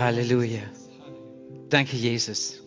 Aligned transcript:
Halleluja. 0.00 0.62
Danke, 1.68 1.94
Jesus. 1.94 2.62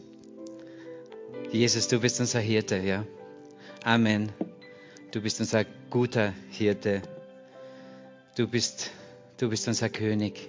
Jesus, 1.52 1.88
du 1.88 2.00
bist 2.00 2.20
unser 2.20 2.40
Hirte, 2.40 2.78
ja. 2.78 3.08
Amen. 3.84 4.32
Du 5.10 5.20
bist 5.20 5.40
unser 5.40 5.66
guter 5.90 6.36
Hirte. 6.52 7.02
Du 8.38 8.48
bist, 8.48 8.92
du 9.38 9.50
bist 9.50 9.68
unser 9.68 9.90
König. 9.90 10.48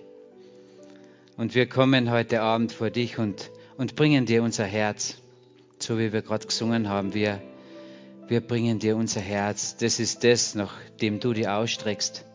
Und 1.38 1.54
wir 1.54 1.70
kommen 1.70 2.10
heute 2.10 2.42
Abend 2.42 2.70
vor 2.70 2.90
dich 2.90 3.18
und, 3.18 3.50
und 3.78 3.96
bringen 3.96 4.26
dir 4.26 4.42
unser 4.42 4.66
Herz, 4.66 5.16
so 5.78 5.98
wie 5.98 6.12
wir 6.12 6.20
gerade 6.20 6.46
gesungen 6.46 6.90
haben. 6.90 7.14
Wir, 7.14 7.40
wir 8.28 8.42
bringen 8.42 8.78
dir 8.78 8.98
unser 8.98 9.22
Herz. 9.22 9.78
Das 9.78 10.00
ist 10.00 10.22
das, 10.22 10.54
nach 10.54 10.74
dem 11.00 11.18
du 11.18 11.32
dir 11.32 11.54
ausstreckst. 11.54 12.26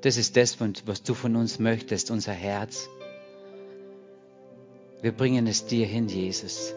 Das 0.00 0.16
ist 0.16 0.38
das, 0.38 0.56
was 0.86 1.02
du 1.02 1.12
von 1.12 1.36
uns 1.36 1.58
möchtest, 1.58 2.10
unser 2.10 2.32
Herz. 2.32 2.88
Wir 5.02 5.10
bringen 5.10 5.48
es 5.48 5.66
dir 5.66 5.84
hin, 5.84 6.06
Jesus. 6.06 6.72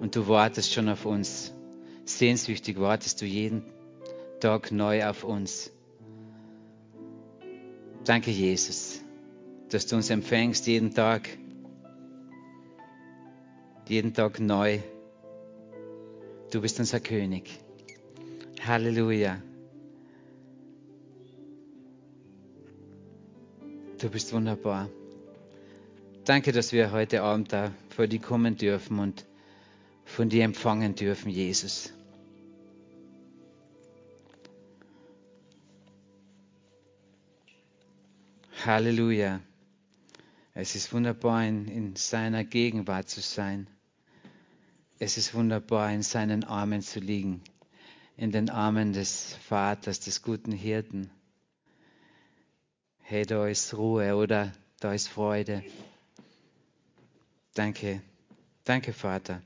Und 0.00 0.16
du 0.16 0.26
wartest 0.26 0.72
schon 0.72 0.88
auf 0.88 1.06
uns. 1.06 1.54
Sehnsüchtig 2.04 2.80
wartest 2.80 3.22
du 3.22 3.24
jeden 3.24 3.62
Tag 4.40 4.72
neu 4.72 5.06
auf 5.06 5.22
uns. 5.22 5.70
Danke, 8.04 8.32
Jesus, 8.32 9.00
dass 9.68 9.86
du 9.86 9.94
uns 9.94 10.10
empfängst 10.10 10.66
jeden 10.66 10.92
Tag. 10.92 11.28
Jeden 13.86 14.12
Tag 14.12 14.40
neu. 14.40 14.80
Du 16.50 16.60
bist 16.60 16.80
unser 16.80 16.98
König. 16.98 17.48
Halleluja. 18.66 19.40
Du 23.98 24.10
bist 24.10 24.32
wunderbar. 24.32 24.88
Danke, 26.28 26.52
dass 26.52 26.72
wir 26.72 26.92
heute 26.92 27.22
Abend 27.22 27.54
da 27.54 27.72
vor 27.88 28.06
dir 28.06 28.20
kommen 28.20 28.58
dürfen 28.58 28.98
und 28.98 29.24
von 30.04 30.28
dir 30.28 30.44
empfangen 30.44 30.94
dürfen, 30.94 31.30
Jesus. 31.30 31.90
Halleluja. 38.62 39.40
Es 40.52 40.76
ist 40.76 40.92
wunderbar, 40.92 41.46
in, 41.46 41.66
in, 41.66 41.96
seiner 41.96 42.44
Gegenwart 42.44 43.08
zu 43.08 43.22
sein. 43.22 43.66
Es 44.98 45.16
ist 45.16 45.32
wunderbar, 45.32 45.90
in 45.94 46.02
seinen 46.02 46.44
Armen 46.44 46.82
zu 46.82 47.00
liegen, 47.00 47.40
in 48.18 48.32
den 48.32 48.50
Armen 48.50 48.92
des 48.92 49.34
Vaters, 49.48 50.00
des 50.00 50.20
guten 50.20 50.52
Hirten. 50.52 51.08
Hey, 53.00 53.24
da 53.24 53.48
ist 53.48 53.72
Ruhe 53.72 54.14
oder 54.14 54.52
da 54.78 54.92
ist 54.92 55.08
Freude. 55.08 55.64
Danke, 57.58 58.00
danke 58.62 58.92
Vater. 58.92 59.42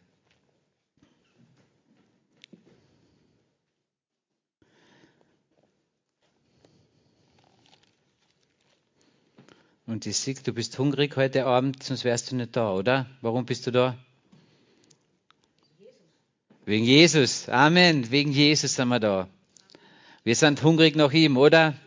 Und 9.87 10.05
ich 10.05 10.19
sehe, 10.19 10.35
du 10.35 10.53
bist 10.53 10.79
hungrig 10.79 11.17
heute 11.17 11.47
Abend, 11.47 11.83
sonst 11.83 12.05
wärst 12.05 12.31
du 12.31 12.37
nicht 12.37 12.55
da, 12.55 12.75
oder? 12.75 13.07
Warum 13.23 13.47
bist 13.47 13.67
du 13.67 13.71
da? 13.71 13.97
Wegen 16.67 16.85
Jesus. 16.85 17.49
Amen. 17.49 18.11
Wegen 18.11 18.33
Jesus 18.33 18.75
sind 18.75 18.89
wir 18.89 19.01
da. 19.01 19.27
Wir 20.23 20.37
sind 20.37 20.63
hungrig 20.63 20.97
nach 20.97 21.13
ihm, 21.13 21.39
oder? 21.39 21.79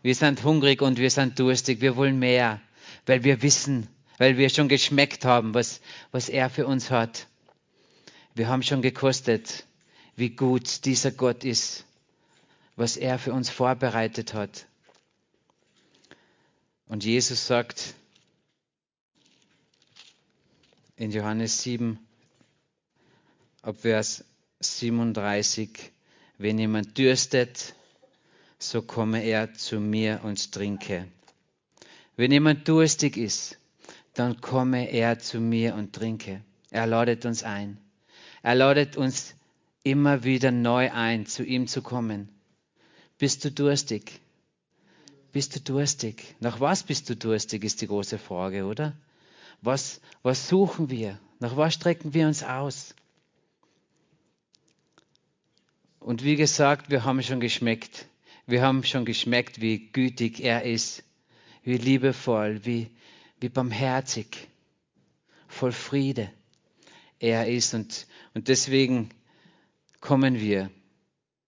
Wir 0.00 0.14
sind 0.14 0.44
hungrig 0.44 0.80
und 0.80 0.98
wir 0.98 1.10
sind 1.10 1.38
durstig. 1.38 1.82
Wir 1.82 1.94
wollen 1.96 2.18
mehr, 2.18 2.62
weil 3.04 3.22
wir 3.22 3.42
wissen, 3.42 3.86
weil 4.18 4.36
wir 4.36 4.48
schon 4.48 4.68
geschmeckt 4.68 5.24
haben, 5.24 5.54
was, 5.54 5.80
was 6.10 6.28
er 6.28 6.50
für 6.50 6.66
uns 6.66 6.90
hat. 6.90 7.26
Wir 8.34 8.48
haben 8.48 8.62
schon 8.62 8.82
gekostet, 8.82 9.64
wie 10.16 10.30
gut 10.30 10.84
dieser 10.84 11.10
Gott 11.10 11.44
ist, 11.44 11.84
was 12.76 12.96
er 12.96 13.18
für 13.18 13.32
uns 13.32 13.50
vorbereitet 13.50 14.34
hat. 14.34 14.66
Und 16.86 17.04
Jesus 17.04 17.46
sagt 17.46 17.94
in 20.96 21.10
Johannes 21.10 21.62
7, 21.62 21.98
ab 23.62 23.80
Vers 23.80 24.24
37, 24.60 25.90
wenn 26.38 26.58
jemand 26.58 26.98
dürstet, 26.98 27.74
so 28.58 28.82
komme 28.82 29.24
er 29.24 29.54
zu 29.54 29.80
mir 29.80 30.20
und 30.22 30.52
trinke. 30.52 31.08
Wenn 32.16 32.30
jemand 32.30 32.68
durstig 32.68 33.16
ist, 33.16 33.58
dann 34.14 34.40
komme 34.40 34.90
er 34.90 35.18
zu 35.18 35.40
mir 35.40 35.74
und 35.74 35.92
trinke. 35.92 36.42
Er 36.70 36.86
ladet 36.86 37.24
uns 37.24 37.42
ein. 37.42 37.78
Er 38.42 38.54
ladet 38.54 38.96
uns 38.96 39.34
immer 39.82 40.24
wieder 40.24 40.50
neu 40.50 40.90
ein, 40.92 41.26
zu 41.26 41.44
ihm 41.44 41.66
zu 41.66 41.82
kommen. 41.82 42.28
Bist 43.18 43.44
du 43.44 43.50
durstig? 43.50 44.20
Bist 45.32 45.56
du 45.56 45.60
durstig? 45.60 46.34
Nach 46.40 46.60
was 46.60 46.82
bist 46.82 47.08
du 47.08 47.16
durstig, 47.16 47.64
ist 47.64 47.80
die 47.80 47.86
große 47.86 48.18
Frage, 48.18 48.64
oder? 48.64 48.94
Was, 49.60 50.00
was 50.22 50.48
suchen 50.48 50.90
wir? 50.90 51.18
Nach 51.38 51.56
was 51.56 51.74
strecken 51.74 52.14
wir 52.14 52.26
uns 52.26 52.42
aus? 52.42 52.94
Und 56.00 56.24
wie 56.24 56.36
gesagt, 56.36 56.90
wir 56.90 57.04
haben 57.04 57.22
schon 57.22 57.40
geschmeckt. 57.40 58.06
Wir 58.46 58.62
haben 58.62 58.82
schon 58.82 59.04
geschmeckt, 59.04 59.60
wie 59.60 59.86
gütig 59.92 60.40
er 60.40 60.64
ist, 60.64 61.04
wie 61.62 61.76
liebevoll, 61.76 62.64
wie, 62.64 62.90
wie 63.42 63.48
barmherzig, 63.48 64.48
voll 65.48 65.72
Friede 65.72 66.30
er 67.18 67.48
ist. 67.48 67.74
Und, 67.74 68.06
und 68.34 68.48
deswegen 68.48 69.10
kommen 70.00 70.40
wir, 70.40 70.70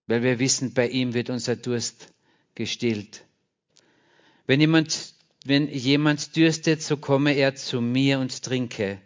weil 0.06 0.22
wir 0.22 0.38
wissen, 0.38 0.74
bei 0.74 0.88
ihm 0.88 1.14
wird 1.14 1.30
unser 1.30 1.56
Durst 1.56 2.12
gestillt. 2.54 3.24
Wenn 4.46 4.60
jemand, 4.60 5.14
wenn 5.44 5.68
jemand 5.68 6.36
dürstet, 6.36 6.82
so 6.82 6.96
komme 6.96 7.32
er 7.32 7.54
zu 7.54 7.80
mir 7.80 8.18
und 8.18 8.42
trinke. 8.42 9.00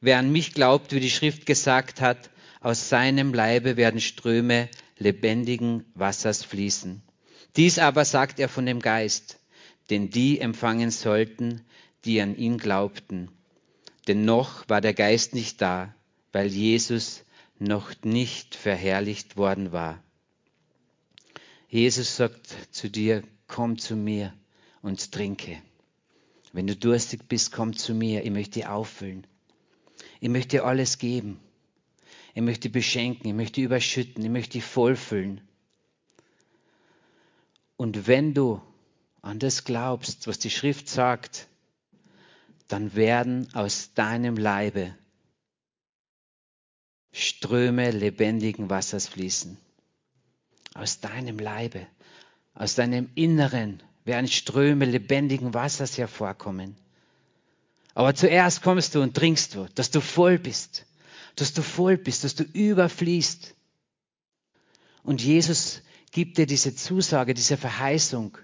Wer 0.00 0.18
an 0.18 0.32
mich 0.32 0.54
glaubt, 0.54 0.92
wie 0.92 1.00
die 1.00 1.10
Schrift 1.10 1.46
gesagt 1.46 2.00
hat, 2.00 2.30
aus 2.60 2.88
seinem 2.88 3.32
Leibe 3.34 3.76
werden 3.76 4.00
Ströme 4.00 4.68
lebendigen 4.98 5.84
Wassers 5.94 6.44
fließen. 6.44 7.02
Dies 7.56 7.78
aber 7.78 8.04
sagt 8.04 8.38
er 8.38 8.48
von 8.48 8.66
dem 8.66 8.80
Geist, 8.80 9.39
den 9.90 10.10
die 10.10 10.40
empfangen 10.40 10.90
sollten, 10.90 11.62
die 12.04 12.20
an 12.20 12.36
ihn 12.36 12.58
glaubten. 12.58 13.28
Denn 14.06 14.24
noch 14.24 14.68
war 14.68 14.80
der 14.80 14.94
Geist 14.94 15.34
nicht 15.34 15.60
da, 15.60 15.94
weil 16.32 16.46
Jesus 16.46 17.24
noch 17.58 17.92
nicht 18.02 18.54
verherrlicht 18.54 19.36
worden 19.36 19.72
war. 19.72 20.02
Jesus 21.68 22.16
sagt 22.16 22.48
zu 22.70 22.88
dir, 22.88 23.22
komm 23.46 23.78
zu 23.78 23.96
mir 23.96 24.32
und 24.82 25.12
trinke. 25.12 25.60
Wenn 26.52 26.66
du 26.66 26.74
durstig 26.74 27.28
bist, 27.28 27.52
komm 27.52 27.76
zu 27.76 27.94
mir. 27.94 28.24
Ich 28.24 28.30
möchte 28.30 28.60
dir 28.60 28.72
auffüllen. 28.72 29.26
Ich 30.20 30.28
möchte 30.28 30.56
dir 30.56 30.64
alles 30.64 30.98
geben. 30.98 31.38
Ich 32.34 32.42
möchte 32.42 32.70
beschenken. 32.70 33.28
Ich 33.28 33.34
möchte 33.34 33.60
überschütten. 33.60 34.24
Ich 34.24 34.30
möchte 34.30 34.52
dich 34.52 34.64
vollfüllen. 34.64 35.40
Und 37.76 38.08
wenn 38.08 38.34
du 38.34 38.60
an 39.22 39.38
das 39.38 39.64
glaubst, 39.64 40.26
was 40.26 40.38
die 40.38 40.50
Schrift 40.50 40.88
sagt, 40.88 41.48
dann 42.68 42.94
werden 42.94 43.52
aus 43.54 43.92
deinem 43.94 44.36
Leibe 44.36 44.94
Ströme 47.12 47.90
lebendigen 47.90 48.70
Wassers 48.70 49.08
fließen. 49.08 49.58
Aus 50.74 51.00
deinem 51.00 51.38
Leibe, 51.38 51.86
aus 52.54 52.76
deinem 52.76 53.10
Inneren 53.14 53.82
werden 54.04 54.28
Ströme 54.28 54.84
lebendigen 54.84 55.52
Wassers 55.52 55.98
hervorkommen. 55.98 56.76
Aber 57.94 58.14
zuerst 58.14 58.62
kommst 58.62 58.94
du 58.94 59.02
und 59.02 59.16
trinkst 59.16 59.54
du, 59.54 59.66
dass 59.74 59.90
du 59.90 60.00
voll 60.00 60.38
bist, 60.38 60.86
dass 61.34 61.52
du 61.52 61.62
voll 61.62 61.96
bist, 61.96 62.22
dass 62.22 62.36
du 62.36 62.44
überfließt. 62.44 63.54
Und 65.02 65.22
Jesus 65.22 65.82
gibt 66.12 66.38
dir 66.38 66.46
diese 66.46 66.74
Zusage, 66.74 67.34
diese 67.34 67.56
Verheißung. 67.56 68.38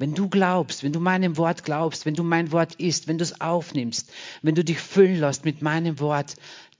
Wenn 0.00 0.14
du 0.14 0.30
glaubst, 0.30 0.82
wenn 0.82 0.94
du 0.94 0.98
meinem 0.98 1.36
Wort 1.36 1.62
glaubst, 1.62 2.06
wenn 2.06 2.14
du 2.14 2.22
mein 2.22 2.52
Wort 2.52 2.76
isst, 2.76 3.06
wenn 3.06 3.18
du 3.18 3.22
es 3.22 3.42
aufnimmst, 3.42 4.10
wenn 4.40 4.54
du 4.54 4.64
dich 4.64 4.78
füllen 4.78 5.20
lässt 5.20 5.44
mit 5.44 5.60
meinem 5.60 6.00
Wort, 6.00 6.36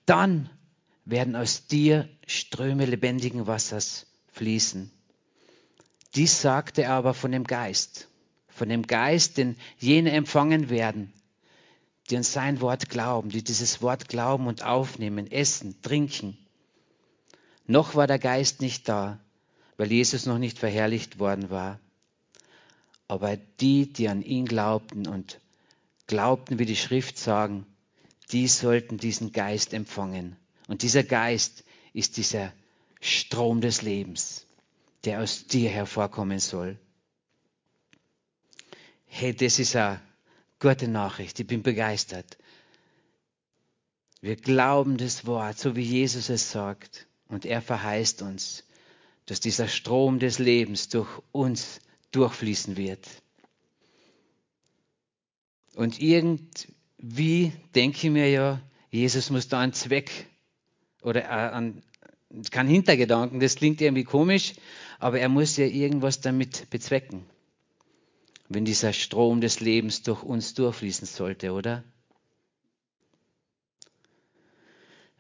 dann 0.07 0.49
werden 1.05 1.37
aus 1.37 1.67
dir 1.67 2.09
Ströme 2.27 2.87
lebendigen 2.87 3.47
Wassers 3.47 4.07
fließen. 4.33 4.91
Dies 6.15 6.41
sagte 6.41 6.85
er 6.85 6.95
aber 6.95 7.13
von 7.13 7.31
dem 7.31 7.45
Geist, 7.45 8.09
von 8.49 8.71
dem 8.71 8.87
Geist, 8.87 9.37
den 9.37 9.57
jene 9.77 10.13
empfangen 10.13 10.71
werden, 10.71 11.13
die 12.09 12.17
an 12.17 12.23
sein 12.23 12.63
Wort 12.63 12.89
glauben, 12.89 13.29
die 13.29 13.45
dieses 13.45 13.83
Wort 13.83 14.09
glauben 14.09 14.47
und 14.47 14.65
aufnehmen, 14.65 15.31
essen, 15.31 15.83
trinken. 15.83 16.39
Noch 17.67 17.95
war 17.95 18.07
der 18.07 18.19
Geist 18.19 18.63
nicht 18.63 18.89
da, 18.89 19.21
weil 19.77 19.93
Jesus 19.93 20.25
noch 20.25 20.39
nicht 20.39 20.59
verherrlicht 20.59 21.19
worden 21.19 21.51
war. 21.51 21.79
Aber 23.11 23.37
die, 23.37 23.93
die 23.93 24.09
an 24.09 24.23
ihn 24.23 24.47
glaubten 24.47 25.09
und 25.09 25.41
glaubten, 26.07 26.61
wie 26.61 26.65
die 26.65 26.77
Schrift 26.77 27.19
sagen, 27.19 27.67
die 28.31 28.47
sollten 28.47 28.99
diesen 28.99 29.33
Geist 29.33 29.75
empfangen. 29.75 30.37
Und 30.69 30.83
dieser 30.83 31.03
Geist 31.03 31.65
ist 31.93 32.19
dieser 32.19 32.53
Strom 33.01 33.61
des 33.63 33.83
Lebens, 33.83 34.47
der 35.03 35.23
aus 35.23 35.49
dir 35.49 35.71
hervorkommen 35.71 36.39
soll. 36.39 36.79
Hey, 39.07 39.35
das 39.35 39.59
ist 39.59 39.75
eine 39.75 40.01
gute 40.61 40.87
Nachricht. 40.87 41.41
Ich 41.41 41.49
bin 41.49 41.65
begeistert. 41.65 42.39
Wir 44.21 44.37
glauben 44.37 44.99
das 44.99 45.27
Wort, 45.27 45.59
so 45.59 45.75
wie 45.75 45.83
Jesus 45.83 46.29
es 46.29 46.53
sagt. 46.53 47.09
Und 47.27 47.45
er 47.45 47.61
verheißt 47.61 48.23
uns, 48.23 48.63
dass 49.27 49.41
dieser 49.41 49.67
Strom 49.67 50.21
des 50.21 50.39
Lebens 50.39 50.91
durch 50.91 51.09
uns 51.33 51.81
durchfließen 52.13 52.77
wird. 52.77 53.07
Und 55.75 56.01
irgendwie 56.01 57.53
denke 57.75 57.99
ich 58.07 58.13
mir 58.13 58.29
ja, 58.29 58.61
Jesus 58.91 59.31
muss 59.31 59.49
da 59.49 59.61
einen 59.61 59.73
Zweck 59.73 60.27
oder 61.03 61.31
an, 61.31 61.83
kein 62.51 62.69
Hintergedanken, 62.69 63.41
das 63.41 63.57
klingt 63.57 63.81
irgendwie 63.81 64.05
komisch, 64.05 64.55
aber 64.99 65.21
er 65.21 65.29
muss 65.29 65.57
ja 65.57 65.67
irgendwas 65.67 66.21
damit 66.21 66.69
bezwecken, 66.71 67.25
wenn 68.49 68.65
dieser 68.65 68.93
Strom 68.93 69.41
des 69.41 69.61
Lebens 69.61 70.03
durch 70.03 70.23
uns 70.23 70.55
durchfließen 70.55 71.07
sollte, 71.07 71.53
oder? 71.53 71.85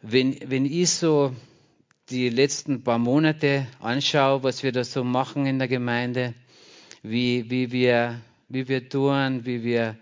Wenn, 0.02 0.38
wenn 0.50 0.64
ich 0.64 0.90
so 0.90 1.34
die 2.08 2.28
letzten 2.28 2.82
paar 2.82 2.98
Monate 2.98 3.66
anschaue, 3.78 4.42
was 4.42 4.62
wir 4.62 4.72
da 4.72 4.82
so 4.82 5.04
machen 5.04 5.46
in 5.46 5.58
der 5.58 5.69
Gemeinde, 5.69 6.34
wie, 7.02 7.50
wie, 7.50 7.73
wir, 7.73 8.20
wie 8.49 8.69
wir 8.69 8.88
tun, 8.88 9.44
wie 9.44 9.62
wir, 9.62 9.97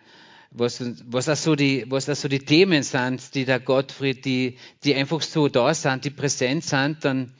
was, 0.50 0.82
was, 1.06 1.28
auch 1.28 1.36
so 1.36 1.54
die, 1.54 1.84
was 1.88 2.08
auch 2.08 2.16
so 2.16 2.28
die 2.28 2.40
Themen 2.40 2.82
sind, 2.82 3.34
die 3.34 3.44
der 3.44 3.60
Gottfried, 3.60 4.24
die, 4.24 4.58
die 4.84 4.94
einfach 4.94 5.22
so 5.22 5.48
da 5.48 5.72
sind, 5.74 6.04
die 6.04 6.10
präsent 6.10 6.64
sind, 6.64 7.04
dann 7.04 7.34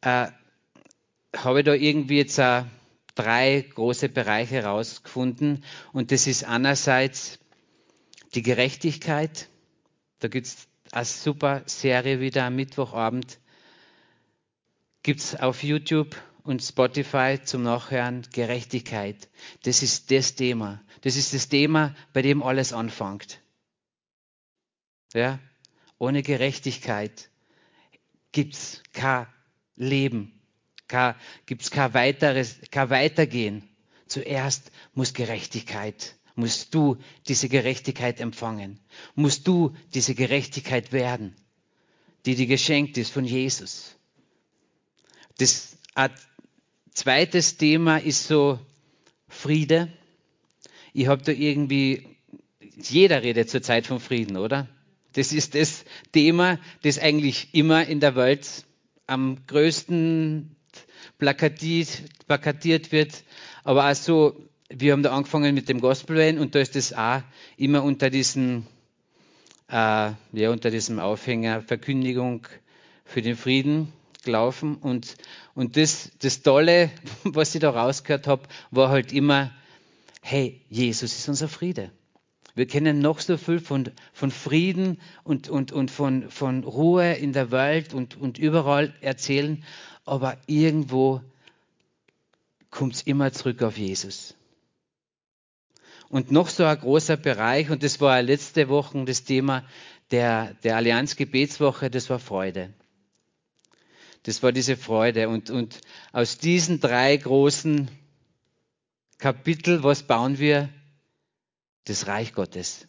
äh, 0.00 0.28
habe 1.36 1.60
ich 1.60 1.64
da 1.64 1.74
irgendwie 1.74 2.18
jetzt 2.18 2.40
auch 2.40 2.64
drei 3.14 3.66
große 3.74 4.08
Bereiche 4.08 4.56
herausgefunden. 4.56 5.64
Und 5.92 6.12
das 6.12 6.26
ist 6.26 6.44
einerseits 6.44 7.38
die 8.34 8.42
Gerechtigkeit. 8.42 9.48
Da 10.20 10.28
gibt 10.28 10.46
es 10.46 10.68
eine 10.92 11.04
super 11.04 11.62
Serie 11.66 12.20
wieder 12.20 12.44
am 12.44 12.56
Mittwochabend. 12.56 13.38
Gibt 15.02 15.20
es 15.20 15.34
auf 15.38 15.62
YouTube 15.62 16.16
und 16.46 16.62
Spotify 16.62 17.38
zum 17.42 17.62
Nachhören 17.62 18.22
Gerechtigkeit. 18.32 19.28
Das 19.64 19.82
ist 19.82 20.10
das 20.10 20.36
Thema. 20.36 20.82
Das 21.00 21.16
ist 21.16 21.34
das 21.34 21.48
Thema, 21.48 21.94
bei 22.12 22.22
dem 22.22 22.42
alles 22.42 22.72
anfängt. 22.72 23.40
Ja? 25.12 25.40
Ohne 25.98 26.22
Gerechtigkeit 26.22 27.30
gibt 28.32 28.54
es 28.54 28.82
kein 28.92 29.26
Leben, 29.74 30.40
gibt 31.46 31.62
es 31.62 31.70
kein 31.70 31.94
weiteres, 31.94 32.60
kein 32.70 32.90
Weitergehen. 32.90 33.68
Zuerst 34.06 34.70
muss 34.94 35.14
Gerechtigkeit, 35.14 36.14
musst 36.36 36.74
du 36.74 36.96
diese 37.26 37.48
Gerechtigkeit 37.48 38.20
empfangen, 38.20 38.78
musst 39.14 39.48
du 39.48 39.74
diese 39.94 40.14
Gerechtigkeit 40.14 40.92
werden, 40.92 41.34
die 42.24 42.36
dir 42.36 42.46
geschenkt 42.46 42.98
ist 42.98 43.10
von 43.10 43.24
Jesus. 43.24 43.96
Das 45.38 45.76
zweites 46.96 47.56
Thema 47.56 47.98
ist 47.98 48.26
so 48.26 48.58
Friede. 49.28 49.88
Ich 50.92 51.06
habe 51.06 51.22
da 51.22 51.32
irgendwie, 51.32 52.06
jeder 52.76 53.22
redet 53.22 53.50
zurzeit 53.50 53.86
von 53.86 54.00
Frieden, 54.00 54.36
oder? 54.36 54.66
Das 55.12 55.32
ist 55.32 55.54
das 55.54 55.84
Thema, 56.12 56.58
das 56.82 56.98
eigentlich 56.98 57.48
immer 57.52 57.86
in 57.86 58.00
der 58.00 58.16
Welt 58.16 58.64
am 59.06 59.38
größten 59.46 60.56
plakatiert, 61.18 62.02
plakatiert 62.26 62.92
wird. 62.92 63.24
Aber 63.64 63.90
auch 63.90 63.94
so, 63.94 64.36
wir 64.68 64.92
haben 64.92 65.02
da 65.02 65.14
angefangen 65.14 65.54
mit 65.54 65.68
dem 65.68 65.80
Gospel 65.80 66.38
und 66.38 66.54
da 66.54 66.60
ist 66.60 66.76
das 66.76 66.92
auch 66.92 67.22
immer 67.56 67.82
unter 67.82 68.10
diesem, 68.10 68.66
äh, 69.68 70.12
ja, 70.32 70.50
unter 70.50 70.70
diesem 70.70 70.98
Aufhänger 70.98 71.62
Verkündigung 71.62 72.46
für 73.04 73.22
den 73.22 73.36
Frieden 73.36 73.92
gelaufen. 74.26 74.76
Und, 74.76 75.16
und 75.54 75.78
das, 75.78 76.10
das 76.18 76.42
Tolle, 76.42 76.90
was 77.24 77.54
ich 77.54 77.62
da 77.62 77.70
rausgehört 77.70 78.26
habe, 78.26 78.42
war 78.70 78.90
halt 78.90 79.12
immer, 79.12 79.50
hey, 80.20 80.60
Jesus 80.68 81.16
ist 81.16 81.28
unser 81.28 81.48
Friede. 81.48 81.90
Wir 82.54 82.66
kennen 82.66 83.00
noch 83.00 83.20
so 83.20 83.36
viel 83.36 83.60
von, 83.60 83.90
von 84.12 84.30
Frieden 84.30 84.98
und, 85.24 85.48
und, 85.48 85.72
und 85.72 85.90
von, 85.90 86.30
von 86.30 86.64
Ruhe 86.64 87.12
in 87.14 87.32
der 87.32 87.50
Welt 87.50 87.92
und, 87.92 88.16
und 88.16 88.38
überall 88.38 88.94
erzählen, 89.02 89.62
aber 90.06 90.38
irgendwo 90.46 91.20
kommt 92.70 92.94
es 92.94 93.02
immer 93.02 93.32
zurück 93.32 93.62
auf 93.62 93.76
Jesus. 93.76 94.34
Und 96.08 96.30
noch 96.30 96.48
so 96.48 96.64
ein 96.64 96.78
großer 96.78 97.16
Bereich, 97.16 97.68
und 97.68 97.82
das 97.82 98.00
war 98.00 98.22
letzte 98.22 98.68
Woche 98.68 99.04
das 99.04 99.24
Thema 99.24 99.64
der, 100.10 100.54
der 100.62 100.76
Allianz 100.76 101.16
Gebetswoche, 101.16 101.90
das 101.90 102.08
war 102.08 102.18
Freude. 102.18 102.72
Das 104.26 104.42
war 104.42 104.50
diese 104.50 104.76
Freude. 104.76 105.28
Und, 105.28 105.50
und 105.50 105.80
aus 106.12 106.38
diesen 106.38 106.80
drei 106.80 107.16
großen 107.16 107.88
Kapitel, 109.18 109.84
was 109.84 110.02
bauen 110.02 110.40
wir? 110.40 110.68
Das 111.84 112.08
Reich 112.08 112.32
Gottes. 112.32 112.88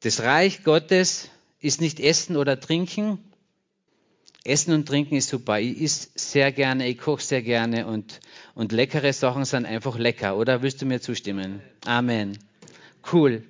Das 0.00 0.20
Reich 0.20 0.64
Gottes 0.64 1.30
ist 1.60 1.80
nicht 1.80 2.00
Essen 2.00 2.36
oder 2.36 2.58
Trinken. 2.58 3.18
Essen 4.42 4.74
und 4.74 4.86
Trinken 4.86 5.14
ist 5.14 5.28
super. 5.28 5.60
Ich 5.60 5.80
esse 5.80 6.08
sehr 6.16 6.50
gerne, 6.50 6.88
ich 6.88 6.98
koche 6.98 7.22
sehr 7.22 7.42
gerne 7.42 7.86
und, 7.86 8.18
und 8.56 8.72
leckere 8.72 9.12
Sachen 9.12 9.44
sind 9.44 9.64
einfach 9.64 9.96
lecker. 9.96 10.36
Oder 10.36 10.60
willst 10.60 10.82
du 10.82 10.86
mir 10.86 11.00
zustimmen? 11.00 11.62
Amen. 11.86 12.36
Cool. 13.12 13.44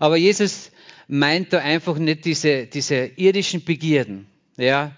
Aber 0.00 0.16
Jesus 0.16 0.72
meint 1.06 1.52
da 1.52 1.60
einfach 1.60 1.96
nicht 1.96 2.24
diese, 2.24 2.66
diese 2.66 3.06
irdischen 3.14 3.64
Begierden. 3.64 4.26
Ja, 4.56 4.96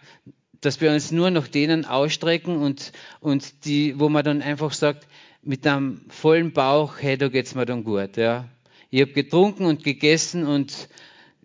dass 0.63 0.81
wir 0.81 0.93
uns 0.93 1.11
nur 1.11 1.31
nach 1.31 1.49
denen 1.49 1.85
ausstrecken 1.85 2.57
und, 2.57 2.93
und 3.21 3.67
die, 3.67 3.99
wo 3.99 4.09
man 4.09 4.25
dann 4.25 4.41
einfach 4.41 4.73
sagt, 4.73 5.07
mit 5.43 5.67
einem 5.67 6.03
vollen 6.09 6.53
Bauch, 6.53 6.95
hey, 6.99 7.19
da 7.19 7.29
geht's 7.29 7.55
mir 7.55 7.67
dann 7.67 7.85
gut, 7.85 8.17
ja. 8.17 8.49
Ich 8.91 9.01
habe 9.01 9.13
getrunken 9.13 9.67
und 9.67 9.83
gegessen 9.83 10.47
und 10.47 10.89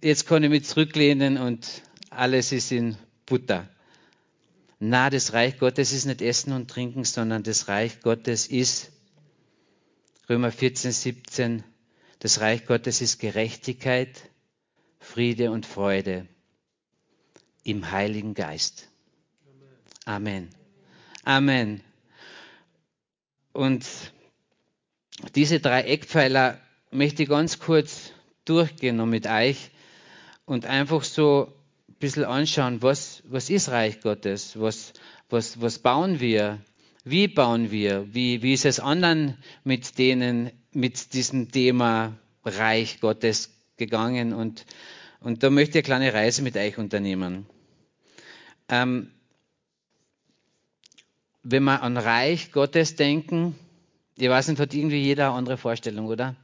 jetzt 0.03 0.27
kann 0.27 0.43
ich 0.43 0.49
mich 0.49 0.65
zurücklehnen 0.65 1.37
und 1.37 1.81
alles 2.09 2.51
ist 2.51 2.71
in 2.71 2.95
Butter. 3.25 3.67
Na, 4.79 5.09
das 5.09 5.33
Reich 5.33 5.57
Gottes 5.57 5.91
ist 5.91 6.05
nicht 6.05 6.21
Essen 6.21 6.53
und 6.53 6.69
Trinken, 6.69 7.03
sondern 7.03 7.41
das 7.41 7.67
Reich 7.67 8.01
Gottes 8.01 8.47
ist 8.47 8.91
Römer 10.29 10.51
14, 10.51 10.91
17. 10.91 11.63
Das 12.19 12.41
Reich 12.41 12.65
Gottes 12.65 13.01
ist 13.01 13.17
Gerechtigkeit, 13.19 14.29
Friede 14.99 15.51
und 15.51 15.65
Freude 15.65 16.27
im 17.63 17.91
Heiligen 17.91 18.33
Geist. 18.35 18.89
Amen. 20.07 20.47
Amen. 21.25 21.81
Und 23.51 23.85
diese 25.35 25.59
drei 25.59 25.81
Eckpfeiler 25.81 26.61
möchte 26.91 27.23
ich 27.23 27.29
ganz 27.29 27.59
kurz 27.59 28.13
durchgehen 28.45 29.01
und 29.01 29.09
mit 29.09 29.27
euch 29.27 29.69
und 30.45 30.65
einfach 30.65 31.03
so 31.03 31.53
ein 31.89 31.95
bisschen 31.95 32.23
anschauen, 32.23 32.81
was, 32.81 33.21
was 33.25 33.49
ist 33.49 33.67
Reich 33.67 33.99
Gottes? 33.99 34.57
Was, 34.57 34.93
was, 35.29 35.59
was 35.59 35.79
bauen 35.79 36.21
wir? 36.21 36.59
Wie 37.03 37.27
bauen 37.27 37.69
wir? 37.69 38.07
Wie, 38.13 38.41
wie 38.41 38.53
ist 38.53 38.63
es 38.63 38.79
anderen 38.79 39.37
mit 39.65 39.97
denen, 39.97 40.51
mit 40.71 41.13
diesem 41.15 41.51
Thema 41.51 42.17
Reich 42.45 43.01
Gottes 43.01 43.51
gegangen? 43.75 44.31
Und, 44.31 44.65
und 45.19 45.43
da 45.43 45.49
möchte 45.49 45.79
ich 45.79 45.83
eine 45.83 45.83
kleine 45.83 46.13
Reise 46.13 46.43
mit 46.43 46.55
euch 46.55 46.77
unternehmen. 46.77 47.45
Ähm, 48.69 49.11
wenn 51.49 51.63
wir 51.63 51.81
an 51.81 51.95
Reich 51.95 52.51
Gottes 52.51 52.97
denken, 52.97 53.55
ich 54.17 54.27
weiß 54.27 54.49
nicht, 54.49 54.59
hat 54.59 54.73
irgendwie 54.73 55.01
jeder 55.01 55.27
eine 55.27 55.35
andere 55.35 55.57
Vorstellung, 55.57 56.07
oder? 56.07 56.35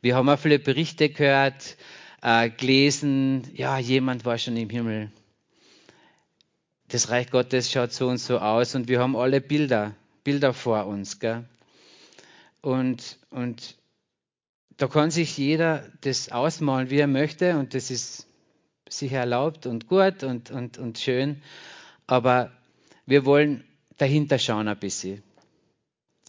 Wir 0.00 0.14
haben 0.14 0.28
auch 0.28 0.38
viele 0.38 0.60
Berichte 0.60 1.08
gehört, 1.08 1.76
äh, 2.22 2.50
gelesen, 2.50 3.50
ja, 3.52 3.78
jemand 3.78 4.24
war 4.24 4.38
schon 4.38 4.56
im 4.56 4.70
Himmel. 4.70 5.10
Das 6.86 7.10
Reich 7.10 7.30
Gottes 7.30 7.72
schaut 7.72 7.92
so 7.92 8.06
und 8.08 8.18
so 8.18 8.38
aus 8.38 8.76
und 8.76 8.86
wir 8.86 9.00
haben 9.00 9.16
alle 9.16 9.40
Bilder, 9.40 9.96
Bilder 10.22 10.54
vor 10.54 10.86
uns. 10.86 11.18
Gell? 11.18 11.44
Und, 12.60 13.18
und 13.30 13.76
da 14.76 14.86
kann 14.86 15.10
sich 15.10 15.36
jeder 15.36 15.84
das 16.02 16.30
ausmalen, 16.30 16.90
wie 16.90 16.98
er 16.98 17.08
möchte 17.08 17.58
und 17.58 17.74
das 17.74 17.90
ist 17.90 18.28
sicher 18.88 19.18
erlaubt 19.18 19.66
und 19.66 19.88
gut 19.88 20.22
und, 20.22 20.52
und, 20.52 20.78
und 20.78 20.98
schön. 20.98 21.42
Aber 22.06 22.52
wir 23.06 23.24
wollen 23.24 23.64
dahinter 24.00 24.38
schauen 24.38 24.68
ein 24.68 24.78
bisschen. 24.78 25.22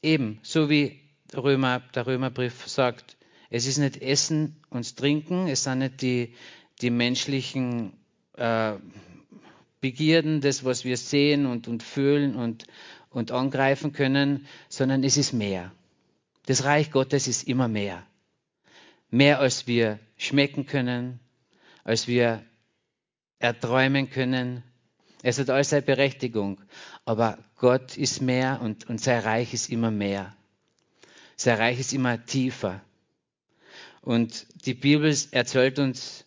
Eben, 0.01 0.39
so 0.43 0.69
wie 0.69 0.99
Römer, 1.33 1.81
der 1.95 2.07
Römerbrief 2.07 2.67
sagt, 2.67 3.17
es 3.49 3.65
ist 3.65 3.77
nicht 3.77 4.01
Essen 4.01 4.55
und 4.69 4.97
Trinken, 4.97 5.47
es 5.47 5.63
sind 5.63 5.79
nicht 5.79 6.01
die, 6.01 6.33
die 6.81 6.89
menschlichen 6.89 7.93
äh, 8.37 8.73
Begierden, 9.79 10.41
das, 10.41 10.63
was 10.63 10.85
wir 10.85 10.97
sehen 10.97 11.45
und, 11.45 11.67
und 11.67 11.81
fühlen 11.81 12.35
und, 12.35 12.65
und 13.09 13.31
angreifen 13.31 13.93
können, 13.93 14.47
sondern 14.69 15.03
es 15.03 15.17
ist 15.17 15.33
mehr. 15.33 15.71
Das 16.45 16.63
Reich 16.65 16.91
Gottes 16.91 17.27
ist 17.27 17.47
immer 17.47 17.67
mehr. 17.67 18.05
Mehr 19.09 19.39
als 19.39 19.67
wir 19.67 19.99
schmecken 20.17 20.65
können, 20.65 21.19
als 21.83 22.07
wir 22.07 22.43
erträumen 23.39 24.09
können. 24.09 24.63
Es 25.23 25.39
hat 25.39 25.49
alles 25.49 25.69
seine 25.69 25.83
Berechtigung. 25.83 26.61
Aber 27.05 27.37
Gott 27.57 27.97
ist 27.97 28.21
mehr 28.21 28.59
und, 28.61 28.89
und 28.89 28.99
sein 28.99 29.19
Reich 29.21 29.53
ist 29.53 29.69
immer 29.69 29.91
mehr. 29.91 30.35
Sein 31.35 31.57
Reich 31.57 31.79
ist 31.79 31.93
immer 31.93 32.25
tiefer. 32.25 32.81
Und 34.01 34.47
die 34.65 34.73
Bibel 34.73 35.15
erzählt 35.31 35.79
uns 35.79 36.25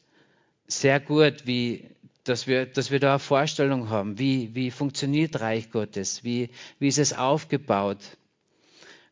sehr 0.67 1.01
gut, 1.01 1.47
wie, 1.47 1.91
dass, 2.23 2.47
wir, 2.47 2.67
dass 2.67 2.91
wir 2.91 3.01
da 3.01 3.11
eine 3.11 3.19
Vorstellung 3.19 3.91
haben, 3.91 4.19
wie, 4.19 4.55
wie 4.55 4.71
funktioniert 4.71 5.41
Reich 5.41 5.71
Gottes, 5.71 6.25
wie, 6.25 6.51
wie 6.79 6.89
ist 6.89 6.99
es 6.99 7.13
aufgebaut. 7.13 7.99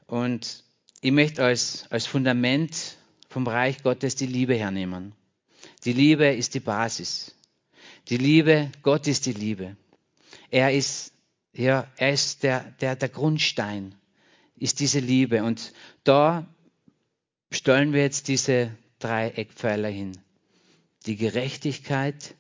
Und 0.06 0.64
ich 1.00 1.12
möchte 1.12 1.44
als, 1.44 1.86
als 1.90 2.06
Fundament 2.06 2.96
vom 3.28 3.46
Reich 3.46 3.82
Gottes 3.82 4.14
die 4.14 4.26
Liebe 4.26 4.54
hernehmen. 4.54 5.14
Die 5.84 5.92
Liebe 5.92 6.26
ist 6.26 6.54
die 6.54 6.60
Basis. 6.60 7.34
Die 8.08 8.16
Liebe, 8.16 8.70
Gott 8.82 9.06
ist 9.06 9.26
die 9.26 9.32
Liebe. 9.32 9.76
Er 10.50 10.72
ist, 10.72 11.12
ja, 11.52 11.86
er 11.96 12.12
ist 12.12 12.42
der, 12.42 12.60
der, 12.80 12.96
der 12.96 13.08
Grundstein, 13.08 13.94
ist 14.56 14.80
diese 14.80 15.00
Liebe. 15.00 15.44
Und 15.44 15.72
da 16.04 16.46
stellen 17.50 17.92
wir 17.92 18.02
jetzt 18.02 18.28
diese 18.28 18.76
drei 18.98 19.30
Eckpfeiler 19.30 19.88
hin. 19.88 20.18
Die 21.06 21.16
Gerechtigkeit, 21.16 22.34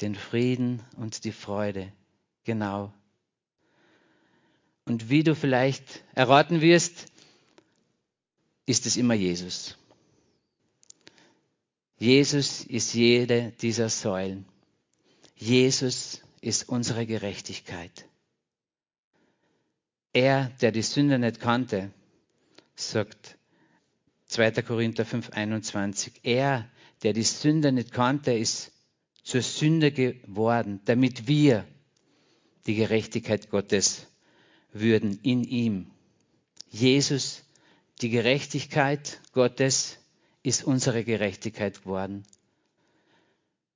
den 0.00 0.14
Frieden 0.14 0.82
und 0.96 1.24
die 1.24 1.32
Freude. 1.32 1.92
Genau. 2.44 2.92
Und 4.84 5.10
wie 5.10 5.22
du 5.22 5.34
vielleicht 5.34 6.02
erraten 6.14 6.60
wirst, 6.60 7.06
ist 8.64 8.86
es 8.86 8.96
immer 8.96 9.14
Jesus. 9.14 9.76
Jesus 11.98 12.64
ist 12.64 12.94
jede 12.94 13.52
dieser 13.60 13.88
Säulen. 13.88 14.46
Jesus 15.36 16.22
ist 16.40 16.68
unsere 16.68 17.06
Gerechtigkeit. 17.06 18.06
Er, 20.12 20.50
der 20.60 20.72
die 20.72 20.82
Sünde 20.82 21.18
nicht 21.18 21.40
kannte, 21.40 21.92
sagt 22.76 23.36
2. 24.26 24.62
Korinther 24.62 25.04
5:21, 25.04 26.20
er, 26.22 26.70
der 27.02 27.12
die 27.12 27.22
Sünde 27.22 27.72
nicht 27.72 27.92
kannte, 27.92 28.32
ist 28.32 28.72
zur 29.22 29.42
Sünde 29.42 29.92
geworden, 29.92 30.80
damit 30.84 31.26
wir 31.26 31.66
die 32.66 32.74
Gerechtigkeit 32.74 33.50
Gottes 33.50 34.06
würden 34.72 35.18
in 35.22 35.44
ihm. 35.44 35.90
Jesus, 36.70 37.42
die 38.00 38.10
Gerechtigkeit 38.10 39.20
Gottes, 39.32 39.97
ist 40.48 40.64
unsere 40.64 41.04
Gerechtigkeit 41.04 41.82
geworden. 41.82 42.24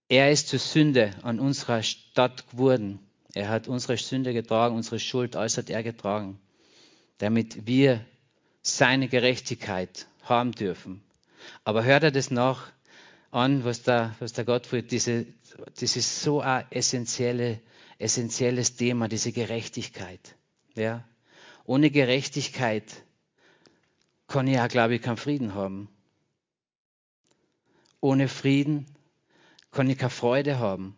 Er 0.09 0.33
ist 0.33 0.49
zur 0.49 0.59
Sünde 0.59 1.11
an 1.23 1.39
unserer 1.39 1.83
Stadt 1.83 2.51
geworden. 2.51 2.99
Er 3.35 3.49
hat 3.49 3.69
unsere 3.69 3.97
Sünde 3.99 4.33
getragen, 4.33 4.75
unsere 4.75 4.99
Schuld, 4.99 5.37
alles 5.37 5.59
hat 5.59 5.71
er 5.71 5.83
getragen, 5.83 6.41
damit 7.19 7.67
wir 7.67 8.05
seine 8.63 9.09
Gerechtigkeit 9.09 10.07
haben 10.23 10.53
dürfen. 10.53 11.03
Aber 11.65 11.85
hört 11.85 12.05
er 12.05 12.11
das 12.11 12.31
nach 12.31 12.73
an, 13.31 13.65
was 13.65 13.83
der, 13.83 14.15
was 14.19 14.33
der 14.33 14.45
Gottfried, 14.45 14.91
diese, 14.93 15.27
das 15.79 15.97
ist 15.97 16.23
so 16.23 16.41
ein 16.41 16.65
essentielle, 16.71 17.61
essentielles 17.99 18.77
Thema, 18.77 19.09
diese 19.09 19.33
Gerechtigkeit. 19.33 20.37
Ja? 20.75 21.05
Ohne 21.65 21.91
Gerechtigkeit 21.91 22.85
kann 24.27 24.47
ich 24.47 24.59
auch, 24.59 24.69
glaube 24.69 24.95
ich, 24.95 25.03
keinen 25.03 25.17
Frieden 25.17 25.55
haben. 25.55 25.89
Ohne 28.03 28.29
Frieden 28.29 28.87
kann 29.71 29.89
ich 29.89 29.97
keine 29.97 30.11
Freude 30.11 30.59
haben. 30.59 30.97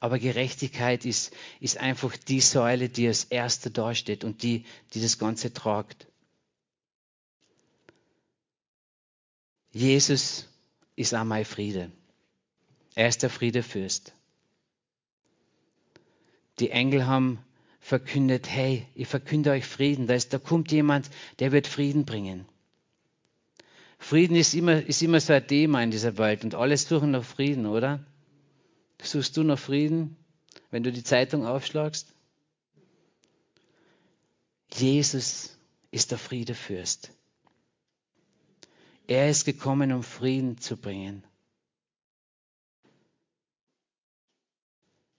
Aber 0.00 0.18
Gerechtigkeit 0.18 1.06
ist, 1.06 1.32
ist 1.60 1.78
einfach 1.78 2.16
die 2.16 2.40
Säule, 2.40 2.88
die 2.88 3.06
als 3.06 3.24
erste 3.24 3.70
dasteht 3.70 4.24
und 4.24 4.42
die, 4.42 4.64
die 4.92 5.00
das 5.00 5.18
Ganze 5.18 5.52
tragt. 5.52 6.08
Jesus 9.70 10.48
ist 10.96 11.14
auch 11.14 11.24
mein 11.24 11.44
Friede. 11.44 11.92
Er 12.96 13.08
ist 13.08 13.22
der 13.22 13.30
Friedefürst. 13.30 14.12
Die 16.58 16.70
Engel 16.70 17.06
haben 17.06 17.38
verkündet, 17.78 18.50
hey, 18.50 18.86
ich 18.96 19.06
verkünde 19.06 19.52
euch 19.52 19.64
Frieden. 19.64 20.08
Da, 20.08 20.14
ist, 20.14 20.32
da 20.32 20.38
kommt 20.38 20.72
jemand, 20.72 21.10
der 21.38 21.52
wird 21.52 21.68
Frieden 21.68 22.04
bringen. 22.04 22.44
Frieden 24.08 24.36
ist 24.36 24.54
immer, 24.54 24.82
ist 24.86 25.02
immer 25.02 25.20
so 25.20 25.34
ein 25.34 25.46
Thema 25.46 25.82
in 25.82 25.90
dieser 25.90 26.16
Welt 26.16 26.42
und 26.42 26.54
alle 26.54 26.78
suchen 26.78 27.10
nach 27.10 27.24
Frieden, 27.24 27.66
oder? 27.66 28.02
Suchst 29.02 29.36
du 29.36 29.42
nach 29.42 29.58
Frieden, 29.58 30.16
wenn 30.70 30.82
du 30.82 30.90
die 30.90 31.04
Zeitung 31.04 31.44
aufschlagst? 31.44 32.14
Jesus 34.72 35.58
ist 35.90 36.10
der 36.10 36.16
Friedefürst. 36.16 37.12
Er 39.06 39.28
ist 39.28 39.44
gekommen, 39.44 39.92
um 39.92 40.02
Frieden 40.02 40.56
zu 40.56 40.78
bringen. 40.78 41.22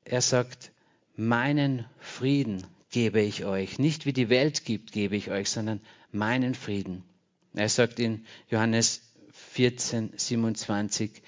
Er 0.04 0.24
sagt, 0.24 0.72
meinen 1.16 1.86
Frieden 2.00 2.66
gebe 2.90 3.22
ich 3.22 3.46
euch. 3.46 3.78
Nicht 3.78 4.08
wie 4.08 4.14
die 4.14 4.30
Welt 4.30 4.66
gibt, 4.66 4.94
gebe 4.94 5.16
ich 5.16 5.30
euch, 5.30 5.52
sondern 5.52 5.80
meinen 6.12 6.56
Frieden. 6.56 7.04
Er 7.54 7.70
sagt 7.70 8.00
in 8.00 8.26
Johannes 8.50 9.02
14, 9.32 10.14
27, 10.16 11.22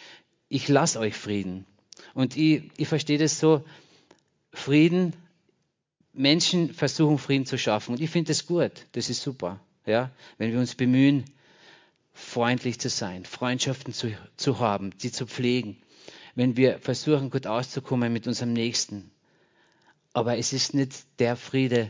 ich 0.49 0.67
lasse 0.67 0.99
euch 0.99 1.15
Frieden. 1.15 1.65
Und 2.13 2.37
ich, 2.37 2.63
ich 2.77 2.87
verstehe 2.87 3.17
das 3.17 3.39
so, 3.39 3.63
Frieden, 4.53 5.13
Menschen 6.13 6.73
versuchen 6.73 7.17
Frieden 7.17 7.45
zu 7.45 7.57
schaffen. 7.57 7.93
Und 7.93 8.01
ich 8.01 8.09
finde 8.09 8.29
das 8.29 8.45
gut, 8.45 8.71
das 8.91 9.09
ist 9.09 9.21
super. 9.21 9.59
Ja? 9.85 10.11
Wenn 10.37 10.51
wir 10.51 10.59
uns 10.59 10.75
bemühen, 10.75 11.25
freundlich 12.13 12.79
zu 12.79 12.89
sein, 12.89 13.25
Freundschaften 13.25 13.93
zu, 13.93 14.11
zu 14.35 14.59
haben, 14.59 14.91
die 14.97 15.11
zu 15.11 15.25
pflegen, 15.25 15.77
wenn 16.35 16.57
wir 16.57 16.79
versuchen, 16.79 17.29
gut 17.29 17.47
auszukommen 17.47 18.11
mit 18.11 18.27
unserem 18.27 18.53
Nächsten. 18.53 19.11
Aber 20.13 20.37
es 20.37 20.53
ist 20.53 20.73
nicht 20.73 21.05
der 21.19 21.35
Friede, 21.35 21.89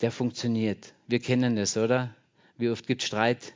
der 0.00 0.10
funktioniert. 0.10 0.92
Wir 1.06 1.20
kennen 1.20 1.56
das, 1.56 1.76
oder? 1.76 2.14
Wie 2.58 2.68
oft 2.68 2.86
gibt 2.86 3.02
es 3.02 3.08
Streit? 3.08 3.54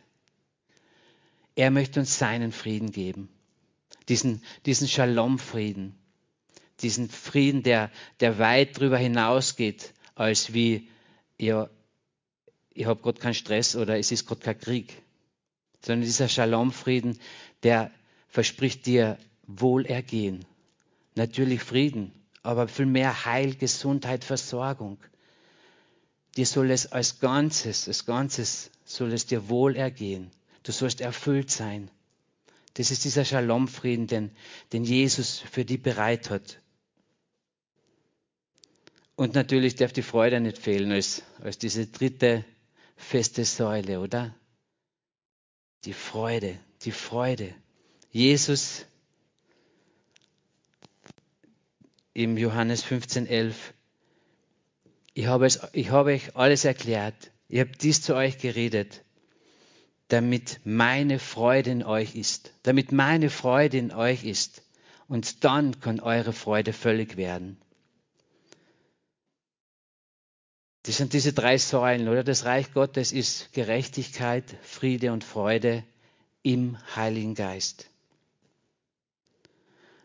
Er 1.55 1.71
möchte 1.71 2.01
uns 2.01 2.19
seinen 2.19 2.53
Frieden 2.53 2.93
geben. 2.93 3.29
Diesen, 4.09 4.43
diesen 4.65 4.89
Shalom-Frieden. 4.89 5.95
Diesen 6.81 7.11
Frieden, 7.11 7.63
der, 7.63 7.91
der 8.21 8.39
weit 8.39 8.79
darüber 8.79 8.97
hinausgeht, 8.97 9.93
als 10.15 10.55
wie, 10.55 10.89
ja, 11.39 11.69
ich 12.73 12.87
habe 12.87 13.03
gerade 13.03 13.21
keinen 13.21 13.35
Stress 13.35 13.77
oder 13.77 13.99
es 13.99 14.11
ist 14.11 14.27
gerade 14.27 14.41
kein 14.41 14.59
Krieg 14.59 15.03
sondern 15.85 16.03
dieser 16.03 16.29
Shalom-Frieden, 16.29 17.19
der 17.63 17.91
verspricht 18.29 18.87
dir 18.87 19.19
Wohlergehen, 19.47 20.45
natürlich 21.15 21.63
Frieden, 21.63 22.13
aber 22.43 22.69
viel 22.69 22.87
mehr 22.87 23.25
Heil, 23.25 23.55
Gesundheit, 23.55 24.25
Versorgung. 24.25 24.99
Dir 26.37 26.47
soll 26.47 26.71
es 26.71 26.91
als 26.93 27.21
Ganzes, 27.21 27.89
als 27.89 28.07
Ganzes 28.07 28.71
soll 28.85 29.13
es 29.13 29.27
dir 29.27 29.49
wohlergehen. 29.49 30.31
Du 30.63 30.73
sollst 30.73 31.01
erfüllt 31.01 31.51
sein. 31.51 31.91
Das 32.75 32.91
ist 32.91 33.05
dieser 33.05 33.25
Shalom-Frieden, 33.25 34.07
den, 34.07 34.31
den 34.73 34.85
Jesus 34.85 35.39
für 35.39 35.65
dich 35.65 35.83
bereit 35.83 36.31
hat. 36.31 36.59
Und 39.15 39.35
natürlich 39.35 39.75
darf 39.75 39.93
die 39.93 40.03
Freude 40.03 40.41
nicht 40.41 40.59
fehlen 40.59 40.91
als, 40.91 41.23
als 41.41 41.59
diese 41.59 41.87
dritte 41.87 42.45
feste 42.97 43.45
Säule, 43.45 44.01
oder? 44.01 44.35
Die 45.85 45.93
Freude, 45.93 46.59
die 46.83 46.93
Freude. 46.93 47.55
Jesus 48.11 48.87
im 52.15 52.37
Johannes 52.37 52.83
15, 52.83 53.27
11. 53.27 53.75
Ich 55.15 55.27
ich 55.73 55.91
habe 55.91 56.11
euch 56.13 56.37
alles 56.37 56.65
erklärt. 56.65 57.31
Ich 57.53 57.61
habe 57.61 57.73
dies 57.73 58.01
zu 58.01 58.17
euch 58.17 58.39
geredet, 58.39 59.05
damit 60.09 60.61
meine 60.65 61.19
Freude 61.19 61.71
in 61.71 61.83
euch 61.85 62.17
ist. 62.17 62.51
Damit 62.63 62.93
meine 62.93 63.29
Freude 63.29 63.77
in 63.77 63.93
euch 63.93 64.25
ist. 64.25 64.63
Und 65.07 65.45
dann 65.45 65.79
kann 65.79 66.01
eure 66.01 66.33
Freude 66.33 66.73
völlig 66.73 67.19
werden. 67.19 67.59
Das 70.85 70.97
sind 70.97 71.13
diese 71.13 71.35
drei 71.35 71.59
Säulen, 71.59 72.09
oder? 72.09 72.25
Das 72.25 72.47
Reich 72.47 72.73
Gottes 72.73 73.13
ist 73.13 73.53
Gerechtigkeit, 73.53 74.57
Friede 74.63 75.13
und 75.13 75.23
Freude 75.23 75.85
im 76.43 76.79
Heiligen 76.97 77.35
Geist. 77.35 77.91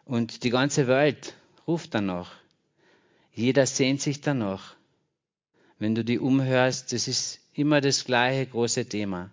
Und 0.04 0.44
die 0.44 0.50
ganze 0.50 0.88
Welt 0.88 1.34
ruft 1.66 1.94
danach. 1.94 2.34
Jeder 3.32 3.66
sehnt 3.66 4.02
sich 4.02 4.20
danach. 4.20 4.77
Wenn 5.80 5.94
du 5.94 6.04
die 6.04 6.20
umhörst, 6.20 6.92
das 6.92 7.08
ist 7.08 7.40
immer 7.54 7.82
das 7.82 8.06
gleiche 8.06 8.48
große 8.48 8.86
Thema. 8.86 9.30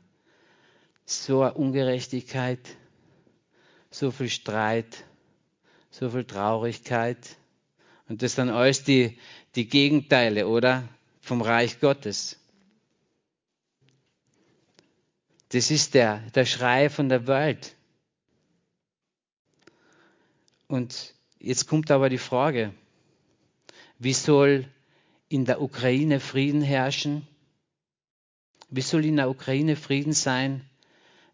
So 1.07 1.43
eine 1.43 1.55
Ungerechtigkeit, 1.55 2.61
so 3.91 4.11
viel 4.11 4.29
Streit, 4.29 5.05
so 5.91 6.11
viel 6.11 6.25
Traurigkeit. 6.25 7.37
Und 8.09 8.23
das 8.23 8.35
sind 8.35 8.51
alles 8.51 8.85
die, 8.85 9.19
die 9.55 9.69
Gegenteile, 9.69 10.49
oder? 10.49 10.89
Vom 11.21 11.41
Reich 11.41 11.81
Gottes. 11.81 12.39
Das 15.51 15.71
ist 15.71 15.95
der, 15.95 16.19
der 16.35 16.45
Schrei 16.45 16.91
von 16.91 17.09
der 17.09 17.27
Welt. 17.27 17.77
Und 20.67 21.15
jetzt 21.39 21.69
kommt 21.69 21.91
aber 21.91 22.09
die 22.09 22.19
Frage, 22.19 22.75
wie 23.99 24.13
soll 24.13 24.69
in 25.35 25.45
der 25.47 25.61
Ukraine 25.61 26.21
Frieden 26.21 26.63
herrschen? 26.63 27.27
Wie 28.71 28.83
soll 28.83 29.05
in 29.05 29.17
der 29.17 29.29
Ukraine 29.29 29.75
Frieden 29.75 30.13
sein, 30.13 30.61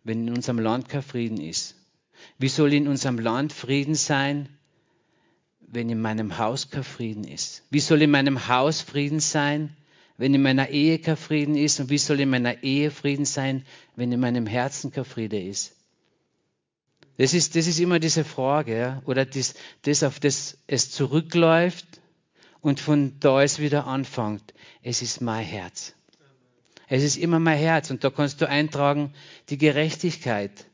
wenn 0.05 0.27
in 0.27 0.35
unserem 0.35 0.59
Land 0.59 0.89
kein 0.89 1.03
Frieden 1.03 1.39
ist? 1.39 1.75
Wie 2.39 2.49
soll 2.49 2.73
in 2.73 2.89
unserem 2.89 3.19
Land 3.19 3.53
Frieden 3.53 3.95
sein, 3.95 4.49
wenn 5.61 5.91
in 5.91 6.01
meinem 6.01 6.39
Haus 6.39 6.71
kein 6.71 6.83
Frieden 6.83 7.25
ist? 7.25 7.63
Wie 7.69 7.81
soll 7.81 8.01
in 8.01 8.11
meinem 8.11 8.49
Haus 8.49 8.81
Frieden 8.81 9.21
sein, 9.21 9.77
wenn 10.17 10.33
in 10.33 10.41
meiner 10.41 10.71
Ehe 10.71 10.99
kein 10.99 11.19
Frieden 11.19 11.55
ist? 11.55 11.79
Und 11.79 11.91
wie 11.91 11.99
soll 11.99 12.21
in 12.21 12.31
meiner 12.31 12.63
Ehe 12.63 12.91
Frieden 12.91 13.27
sein, 13.27 13.67
wenn 13.97 14.11
in 14.13 14.21
meinem 14.21 14.47
Herzen 14.47 14.93
kein 14.93 15.05
Friede 15.05 15.39
ist? 15.39 15.77
Das 17.19 17.35
ist, 17.35 17.55
das 17.55 17.67
ist 17.67 17.79
immer 17.79 17.99
diese 17.99 18.25
Frage, 18.25 18.79
ja? 18.79 19.03
oder 19.05 19.27
das, 19.27 19.53
das, 19.83 20.03
auf 20.03 20.21
das 20.21 20.57
es 20.67 20.91
zurückläuft 20.91 22.00
und 22.61 22.81
von 22.81 23.19
da 23.21 23.43
es 23.43 23.59
wieder 23.59 23.87
anfängt. 23.87 24.55
Es 24.83 25.03
ist 25.03 25.21
mein 25.21 25.45
Herz. 25.45 25.95
Es 26.89 27.03
ist 27.03 27.17
immer 27.17 27.39
mein 27.39 27.59
Herz 27.59 27.91
und 27.91 28.03
da 28.03 28.11
kannst 28.11 28.41
du 28.41 28.49
eintragen 28.49 29.15
die 29.49 29.59
Gerechtigkeit. 29.59 30.67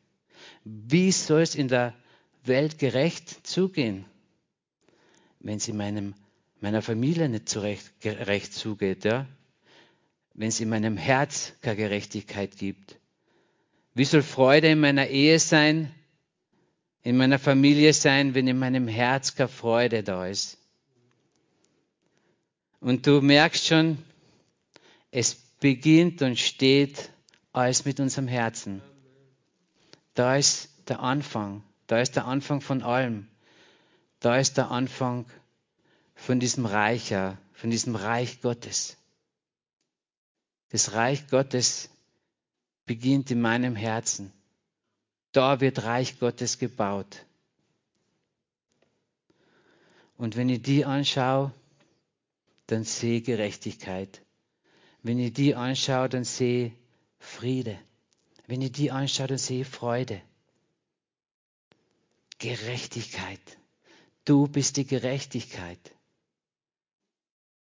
Wie 0.65 1.13
soll 1.13 1.43
es 1.43 1.55
in 1.55 1.69
der 1.69 1.95
Welt 2.45 2.79
gerecht 2.79 3.47
zugehen, 3.47 4.07
wenn 5.41 5.59
es 5.59 5.69
in 5.69 5.77
meinem, 5.77 6.15
meiner 6.61 6.83
Familie 6.83 7.29
nicht 7.29 7.49
zurecht, 7.49 8.01
gerecht 8.01 8.55
zugeht, 8.55 9.05
ja? 9.05 9.27
wenn 10.35 10.49
es 10.49 10.61
in 10.61 10.69
meinem 10.69 10.97
Herz 10.97 11.53
keine 11.61 11.77
Gerechtigkeit 11.77 12.57
gibt? 12.57 12.97
Wie 13.95 14.05
soll 14.05 14.23
Freude 14.23 14.69
in 14.69 14.81
meiner 14.81 15.09
Ehe 15.09 15.39
sein, 15.39 15.93
in 17.03 17.17
meiner 17.17 17.39
Familie 17.39 17.93
sein, 17.93 18.35
wenn 18.35 18.49
in 18.49 18.59
meinem 18.59 18.89
Herz 18.89 19.35
keine 19.35 19.49
Freude 19.49 20.03
da 20.03 20.27
ist? 20.27 20.59
Und 22.87 23.05
du 23.09 23.21
merkst 23.21 23.67
schon, 23.67 23.99
es 25.11 25.35
beginnt 25.35 26.23
und 26.23 26.39
steht 26.39 27.11
alles 27.53 27.85
mit 27.85 27.99
unserem 27.99 28.29
Herzen. 28.29 28.81
Da 30.15 30.37
ist 30.37 30.69
der 30.87 31.01
Anfang. 31.01 31.65
Da 31.89 31.99
ist 31.99 32.15
der 32.15 32.27
Anfang 32.27 32.61
von 32.61 32.85
allem. 32.85 33.27
Da 34.21 34.39
ist 34.39 34.57
der 34.57 34.71
Anfang 34.71 35.27
von 36.15 36.39
diesem 36.39 36.65
Reich, 36.65 37.13
von 37.55 37.71
diesem 37.71 37.97
Reich 37.97 38.41
Gottes. 38.41 38.97
Das 40.69 40.93
Reich 40.93 41.27
Gottes 41.27 41.91
beginnt 42.85 43.33
in 43.33 43.41
meinem 43.41 43.75
Herzen. 43.75 44.33
Da 45.33 45.61
wird 45.61 45.83
Reich 45.83 46.21
Gottes 46.21 46.61
gebaut. 46.61 47.27
Und 50.17 50.37
wenn 50.37 50.49
ich 50.49 50.63
die 50.63 50.85
anschaue, 50.85 51.53
dann 52.67 52.85
sehe 52.85 53.21
Gerechtigkeit. 53.21 54.23
Wenn 55.03 55.19
ich 55.19 55.33
die 55.33 55.55
anschaue, 55.55 56.09
dann 56.09 56.25
sehe 56.25 56.73
Friede. 57.19 57.79
Wenn 58.47 58.63
ich 58.63 58.73
die 58.73 58.91
anschaue, 58.91 59.29
dann 59.29 59.39
sehe 59.39 59.65
Freude. 59.65 60.21
Gerechtigkeit. 62.39 63.41
Du 64.25 64.49
bist 64.49 64.77
die 64.77 64.87
Gerechtigkeit. 64.87 65.79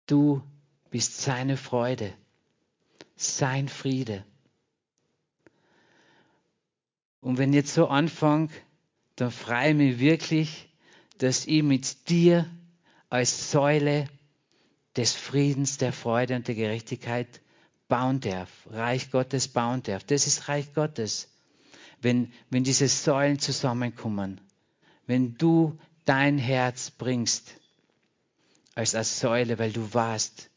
Du 0.05 0.41
bist 0.89 1.21
seine 1.21 1.57
Freude, 1.57 2.13
sein 3.15 3.69
Friede. 3.69 4.25
Und 7.21 7.37
wenn 7.37 7.51
ich 7.51 7.57
jetzt 7.57 7.73
so 7.73 7.87
anfange, 7.87 8.49
dann 9.15 9.31
freue 9.31 9.69
ich 9.69 9.75
mich 9.75 9.99
wirklich, 9.99 10.69
dass 11.17 11.45
ich 11.45 11.63
mit 11.63 12.09
dir 12.09 12.49
als 13.09 13.51
Säule 13.51 14.07
des 14.95 15.13
Friedens, 15.13 15.77
der 15.77 15.93
Freude 15.93 16.35
und 16.35 16.47
der 16.47 16.55
Gerechtigkeit 16.55 17.41
bauen 17.87 18.19
darf, 18.19 18.49
Reich 18.69 19.11
Gottes 19.11 19.47
bauen 19.47 19.83
darf. 19.83 20.03
Das 20.03 20.27
ist 20.27 20.47
Reich 20.47 20.73
Gottes. 20.73 21.29
Wenn, 22.01 22.31
wenn 22.49 22.63
diese 22.63 22.87
Säulen 22.87 23.39
zusammenkommen, 23.39 24.41
wenn 25.07 25.37
du 25.37 25.77
dein 26.05 26.37
Herz 26.37 26.89
bringst 26.91 27.55
als 28.75 28.95
eine 28.95 29.03
Säule, 29.03 29.59
weil 29.59 29.71
du 29.71 29.93
warst, 29.93 30.49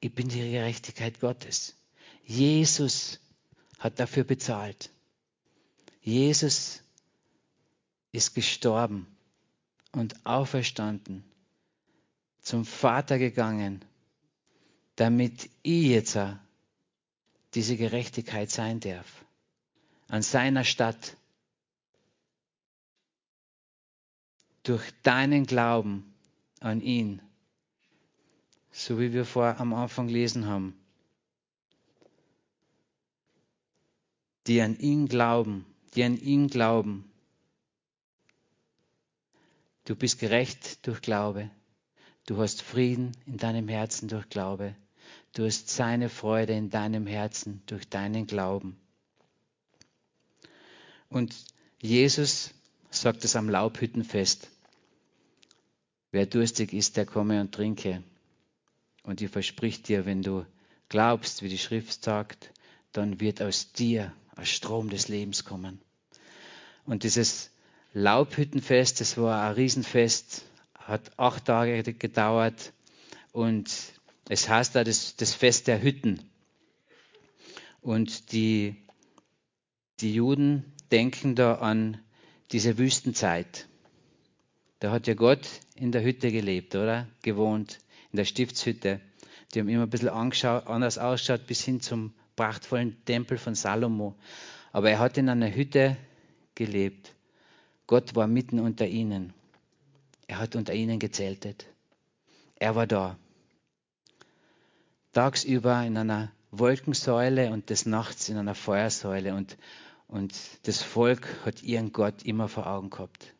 ich 0.00 0.14
bin 0.14 0.28
die 0.28 0.50
Gerechtigkeit 0.50 1.20
Gottes. 1.20 1.76
Jesus 2.24 3.20
hat 3.78 3.98
dafür 4.00 4.24
bezahlt. 4.24 4.90
Jesus 6.02 6.82
ist 8.10 8.34
gestorben 8.34 9.06
und 9.92 10.26
auferstanden 10.26 11.24
zum 12.42 12.64
Vater 12.64 13.18
gegangen, 13.18 13.84
damit 14.96 15.48
ich 15.62 15.86
jetzt 15.86 16.18
diese 17.54 17.76
Gerechtigkeit 17.76 18.50
sein 18.50 18.80
darf. 18.80 19.24
An 20.08 20.22
seiner 20.22 20.64
Stadt. 20.64 21.16
Durch 24.64 24.92
deinen 25.02 25.46
Glauben 25.46 26.12
an 26.60 26.80
ihn. 26.80 27.20
So 28.70 28.98
wie 29.00 29.12
wir 29.12 29.24
vor 29.24 29.58
am 29.58 29.74
Anfang 29.74 30.06
gelesen 30.08 30.46
haben. 30.46 30.78
Die 34.46 34.60
an 34.60 34.78
ihn 34.78 35.08
glauben, 35.08 35.66
die 35.94 36.02
an 36.04 36.16
ihn 36.16 36.48
glauben. 36.48 37.10
Du 39.84 39.96
bist 39.96 40.20
gerecht 40.20 40.86
durch 40.86 41.00
Glaube. 41.00 41.50
Du 42.26 42.38
hast 42.38 42.62
Frieden 42.62 43.12
in 43.26 43.36
deinem 43.36 43.68
Herzen 43.68 44.08
durch 44.08 44.28
Glaube. 44.28 44.74
Du 45.32 45.44
hast 45.44 45.70
seine 45.70 46.08
Freude 46.08 46.52
in 46.52 46.70
deinem 46.70 47.06
Herzen 47.06 47.62
durch 47.66 47.88
deinen 47.88 48.26
Glauben. 48.26 48.76
Und 51.08 51.34
Jesus 51.80 52.54
sagt 52.90 53.24
es 53.24 53.34
am 53.34 53.48
Laubhüttenfest. 53.48 54.48
Wer 56.10 56.26
durstig 56.26 56.72
ist, 56.72 56.96
der 56.96 57.06
komme 57.06 57.40
und 57.40 57.52
trinke. 57.52 58.02
Und 59.02 59.20
ich 59.20 59.30
versprich 59.30 59.82
dir, 59.82 60.06
wenn 60.06 60.22
du 60.22 60.46
glaubst, 60.88 61.42
wie 61.42 61.48
die 61.48 61.58
Schrift 61.58 62.04
sagt, 62.04 62.52
dann 62.92 63.18
wird 63.18 63.42
aus 63.42 63.72
dir 63.72 64.12
ein 64.36 64.46
Strom 64.46 64.90
des 64.90 65.08
Lebens 65.08 65.44
kommen. 65.44 65.80
Und 66.84 67.02
dieses 67.02 67.50
Laubhüttenfest, 67.94 69.00
das 69.00 69.16
war 69.16 69.42
ein 69.42 69.54
Riesenfest, 69.54 70.44
hat 70.86 71.18
acht 71.18 71.44
Tage 71.44 71.82
gedauert 71.94 72.72
und 73.32 73.70
es 74.28 74.48
heißt 74.48 74.74
da 74.74 74.84
das, 74.84 75.16
das 75.16 75.34
Fest 75.34 75.66
der 75.66 75.82
Hütten. 75.82 76.20
Und 77.80 78.32
die, 78.32 78.76
die 80.00 80.14
Juden 80.14 80.72
denken 80.90 81.34
da 81.34 81.56
an 81.56 81.98
diese 82.52 82.78
Wüstenzeit. 82.78 83.66
Da 84.78 84.90
hat 84.90 85.06
ja 85.06 85.14
Gott 85.14 85.48
in 85.74 85.92
der 85.92 86.02
Hütte 86.02 86.30
gelebt, 86.30 86.74
oder? 86.74 87.08
Gewohnt, 87.22 87.78
in 88.10 88.16
der 88.16 88.24
Stiftshütte. 88.24 89.00
Die 89.52 89.60
haben 89.60 89.68
immer 89.68 89.84
ein 89.84 89.90
bisschen 89.90 90.08
anders 90.08 90.98
ausschaut 90.98 91.46
bis 91.46 91.64
hin 91.64 91.80
zum 91.80 92.14
prachtvollen 92.36 92.96
Tempel 93.04 93.38
von 93.38 93.54
Salomo. 93.54 94.16
Aber 94.72 94.90
er 94.90 94.98
hat 94.98 95.18
in 95.18 95.28
einer 95.28 95.54
Hütte 95.54 95.96
gelebt. 96.54 97.14
Gott 97.86 98.14
war 98.14 98.26
mitten 98.26 98.60
unter 98.60 98.86
ihnen. 98.86 99.32
Er 100.26 100.38
hat 100.38 100.56
unter 100.56 100.74
ihnen 100.74 100.98
gezeltet. 100.98 101.66
Er 102.56 102.74
war 102.74 102.86
da. 102.86 103.18
Tagsüber 105.12 105.84
in 105.84 105.96
einer 105.96 106.32
Wolkensäule 106.50 107.50
und 107.50 107.70
des 107.70 107.86
Nachts 107.86 108.28
in 108.28 108.36
einer 108.36 108.54
Feuersäule. 108.54 109.34
Und, 109.34 109.56
und 110.08 110.34
das 110.64 110.82
Volk 110.82 111.26
hat 111.44 111.62
ihren 111.62 111.92
Gott 111.92 112.22
immer 112.22 112.48
vor 112.48 112.66
Augen 112.66 112.90
gehabt. 112.90 113.34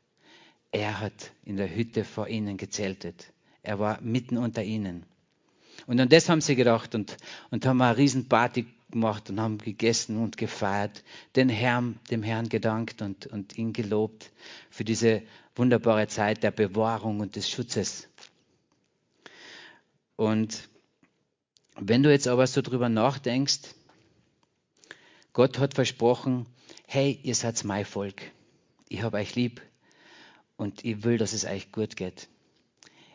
Er 0.70 1.00
hat 1.00 1.32
in 1.44 1.56
der 1.56 1.74
Hütte 1.74 2.04
vor 2.04 2.28
ihnen 2.28 2.56
gezeltet. 2.56 3.32
Er 3.62 3.78
war 3.78 4.00
mitten 4.00 4.38
unter 4.38 4.62
ihnen. 4.62 5.04
Und 5.86 6.00
an 6.00 6.08
das 6.08 6.28
haben 6.28 6.40
sie 6.40 6.56
gedacht 6.56 6.94
und, 6.94 7.16
und 7.50 7.66
haben 7.66 7.80
eine 7.80 7.96
Riesenparty 7.96 8.66
gemacht 8.92 9.28
und 9.28 9.40
haben 9.40 9.58
gegessen 9.58 10.16
und 10.18 10.36
gefeiert, 10.36 11.02
den 11.34 11.48
Herrn, 11.48 11.98
dem 12.10 12.22
Herrn 12.22 12.48
gedankt 12.48 13.02
und, 13.02 13.26
und 13.26 13.58
ihn 13.58 13.72
gelobt 13.72 14.30
für 14.70 14.84
diese 14.84 15.22
wunderbare 15.56 16.06
Zeit 16.06 16.42
der 16.42 16.52
Bewahrung 16.52 17.20
und 17.20 17.36
des 17.36 17.50
Schutzes. 17.50 18.08
Und 20.16 20.68
wenn 21.76 22.02
du 22.02 22.10
jetzt 22.10 22.28
aber 22.28 22.46
so 22.46 22.62
drüber 22.62 22.88
nachdenkst, 22.88 23.74
Gott 25.32 25.58
hat 25.58 25.74
versprochen, 25.74 26.46
hey, 26.86 27.18
ihr 27.22 27.34
seid 27.34 27.64
mein 27.64 27.84
Volk. 27.84 28.22
Ich 28.88 29.02
habe 29.02 29.16
euch 29.16 29.34
lieb 29.34 29.62
und 30.56 30.84
ich 30.84 31.02
will, 31.04 31.16
dass 31.16 31.32
es 31.32 31.44
euch 31.44 31.72
gut 31.72 31.96
geht. 31.96 32.28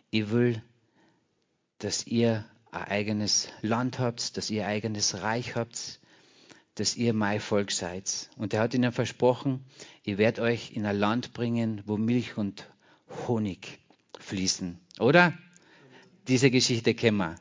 Ich 0.10 0.32
will, 0.32 0.62
dass 1.78 2.08
ihr 2.08 2.46
ein 2.72 2.84
eigenes 2.84 3.50
Land 3.62 4.00
habt, 4.00 4.38
dass 4.38 4.50
ihr 4.50 4.64
ein 4.64 4.72
eigenes 4.72 5.22
Reich 5.22 5.56
habt, 5.56 6.00
dass 6.76 6.96
ihr 6.96 7.14
mein 7.14 7.40
Volk 7.40 7.72
seid. 7.72 8.30
Und 8.38 8.54
er 8.54 8.62
hat 8.62 8.74
ihnen 8.74 8.92
versprochen, 8.92 9.66
ich 10.04 10.18
werde 10.18 10.42
euch 10.42 10.72
in 10.74 10.86
ein 10.86 10.98
Land 10.98 11.34
bringen, 11.34 11.82
wo 11.86 11.98
Milch 11.98 12.38
und 12.38 12.68
Honig 13.28 13.80
fließen. 14.20 14.80
Oder? 15.00 15.34
Diese 16.28 16.52
Geschichte 16.52 16.94
kennen 16.94 17.18
wir. 17.18 17.36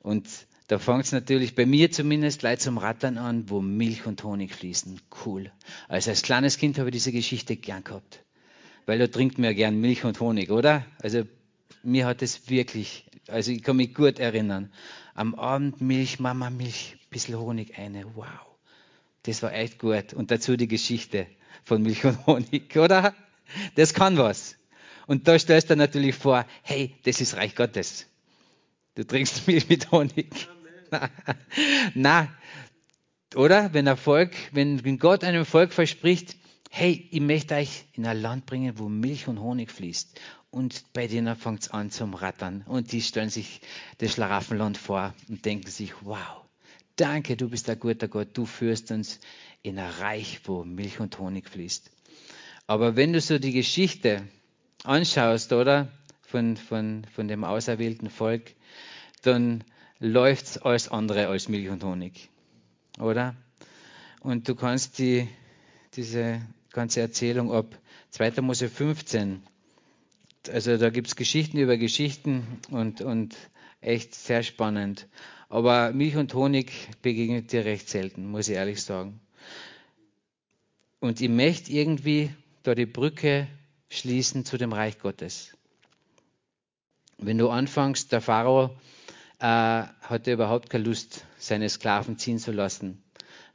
Und 0.00 0.28
da 0.68 0.78
fängt 0.78 1.04
es 1.04 1.12
natürlich 1.12 1.54
bei 1.54 1.64
mir 1.64 1.92
zumindest 1.92 2.40
gleich 2.40 2.58
zum 2.58 2.78
Rattern 2.78 3.18
an, 3.18 3.48
wo 3.48 3.60
Milch 3.60 4.06
und 4.06 4.24
Honig 4.24 4.54
fließen. 4.54 5.00
Cool. 5.24 5.52
Also 5.86 6.10
als 6.10 6.22
kleines 6.22 6.58
Kind 6.58 6.78
habe 6.78 6.88
ich 6.88 6.94
diese 6.94 7.12
Geschichte 7.12 7.56
gern 7.56 7.84
gehabt. 7.84 8.24
Weil 8.84 8.98
da 8.98 9.06
trinkt 9.06 9.38
man 9.38 9.44
ja 9.44 9.52
gern 9.52 9.80
Milch 9.80 10.04
und 10.04 10.18
Honig, 10.18 10.50
oder? 10.50 10.84
Also 11.00 11.24
mir 11.86 12.06
hat 12.06 12.20
es 12.20 12.50
wirklich, 12.50 13.06
also 13.28 13.52
ich 13.52 13.62
kann 13.62 13.76
mich 13.76 13.94
gut 13.94 14.18
erinnern. 14.18 14.72
Am 15.14 15.34
Abend 15.34 15.80
Milch, 15.80 16.18
Mama 16.18 16.50
Milch, 16.50 16.98
bisschen 17.10 17.38
Honig 17.38 17.78
eine. 17.78 18.04
Wow. 18.16 18.26
Das 19.22 19.42
war 19.42 19.52
echt 19.52 19.78
gut. 19.78 20.12
Und 20.12 20.30
dazu 20.30 20.56
die 20.56 20.68
Geschichte 20.68 21.26
von 21.64 21.82
Milch 21.82 22.04
und 22.04 22.26
Honig, 22.26 22.76
oder? 22.76 23.14
Das 23.76 23.94
kann 23.94 24.18
was. 24.18 24.56
Und 25.06 25.28
da 25.28 25.38
stellst 25.38 25.70
du 25.70 25.76
natürlich 25.76 26.16
vor, 26.16 26.44
hey, 26.62 26.94
das 27.04 27.20
ist 27.20 27.36
Reich 27.36 27.54
Gottes. 27.54 28.06
Du 28.96 29.04
trinkst 29.04 29.46
Milch 29.46 29.68
mit 29.68 29.90
Honig. 29.92 30.48
Na, 31.94 32.28
oder? 33.34 33.72
Wenn 33.72 33.86
Erfolg, 33.86 34.32
wenn 34.52 34.98
Gott 34.98 35.24
einem 35.24 35.44
Volk 35.44 35.72
verspricht, 35.72 36.36
hey, 36.76 37.08
ich 37.10 37.22
möchte 37.22 37.54
euch 37.54 37.86
in 37.94 38.04
ein 38.04 38.20
Land 38.20 38.44
bringen, 38.44 38.78
wo 38.78 38.90
Milch 38.90 39.28
und 39.28 39.40
Honig 39.40 39.70
fließt. 39.70 40.20
Und 40.50 40.84
bei 40.92 41.06
denen 41.06 41.34
fängt 41.34 41.62
es 41.62 41.70
an 41.70 41.90
zum 41.90 42.12
Rattern. 42.12 42.64
Und 42.66 42.92
die 42.92 43.00
stellen 43.00 43.30
sich 43.30 43.62
das 43.96 44.12
Schlaraffenland 44.12 44.76
vor 44.76 45.14
und 45.26 45.42
denken 45.46 45.70
sich, 45.70 45.94
wow, 46.02 46.44
danke, 46.96 47.38
du 47.38 47.48
bist 47.48 47.70
ein 47.70 47.80
guter 47.80 48.08
Gott, 48.08 48.28
du 48.34 48.44
führst 48.44 48.90
uns 48.90 49.20
in 49.62 49.78
ein 49.78 49.90
Reich, 49.90 50.42
wo 50.44 50.64
Milch 50.64 51.00
und 51.00 51.18
Honig 51.18 51.48
fließt. 51.48 51.90
Aber 52.66 52.94
wenn 52.94 53.14
du 53.14 53.22
so 53.22 53.38
die 53.38 53.52
Geschichte 53.52 54.28
anschaust, 54.84 55.54
oder, 55.54 55.90
von, 56.20 56.58
von, 56.58 57.06
von 57.14 57.26
dem 57.26 57.44
auserwählten 57.44 58.10
Volk, 58.10 58.54
dann 59.22 59.64
läuft 59.98 60.44
es 60.44 60.58
alles 60.58 60.90
andere 60.90 61.28
als 61.28 61.48
Milch 61.48 61.70
und 61.70 61.82
Honig, 61.82 62.28
oder? 62.98 63.34
Und 64.20 64.46
du 64.46 64.54
kannst 64.54 64.98
die, 64.98 65.26
diese 65.94 66.42
ganze 66.76 67.00
Erzählung 67.00 67.52
ab 67.52 67.76
2. 68.10 68.40
Mose 68.42 68.68
15 68.68 69.42
also 70.48 70.76
da 70.76 70.90
gibt 70.90 71.08
es 71.08 71.16
Geschichten 71.16 71.58
über 71.58 71.76
Geschichten 71.76 72.60
und, 72.70 73.00
und 73.00 73.36
echt 73.80 74.14
sehr 74.14 74.42
spannend. 74.42 75.06
Aber 75.48 75.92
Milch 75.92 76.16
und 76.16 76.34
Honig 76.34 76.72
begegnet 77.02 77.52
dir 77.52 77.64
recht 77.64 77.88
selten, 77.88 78.26
muss 78.30 78.48
ich 78.48 78.56
ehrlich 78.56 78.82
sagen. 78.82 79.20
Und 81.00 81.20
ich 81.20 81.28
möchte 81.28 81.72
irgendwie 81.72 82.30
da 82.62 82.74
die 82.74 82.86
Brücke 82.86 83.46
schließen 83.88 84.44
zu 84.44 84.56
dem 84.56 84.72
Reich 84.72 84.98
Gottes. 84.98 85.56
Wenn 87.18 87.38
du 87.38 87.48
anfängst, 87.48 88.12
der 88.12 88.20
Pharao 88.20 88.76
äh, 89.38 89.44
hatte 89.44 90.32
überhaupt 90.32 90.68
keine 90.70 90.84
Lust, 90.84 91.24
seine 91.38 91.68
Sklaven 91.68 92.18
ziehen 92.18 92.38
zu 92.38 92.52
lassen, 92.52 93.02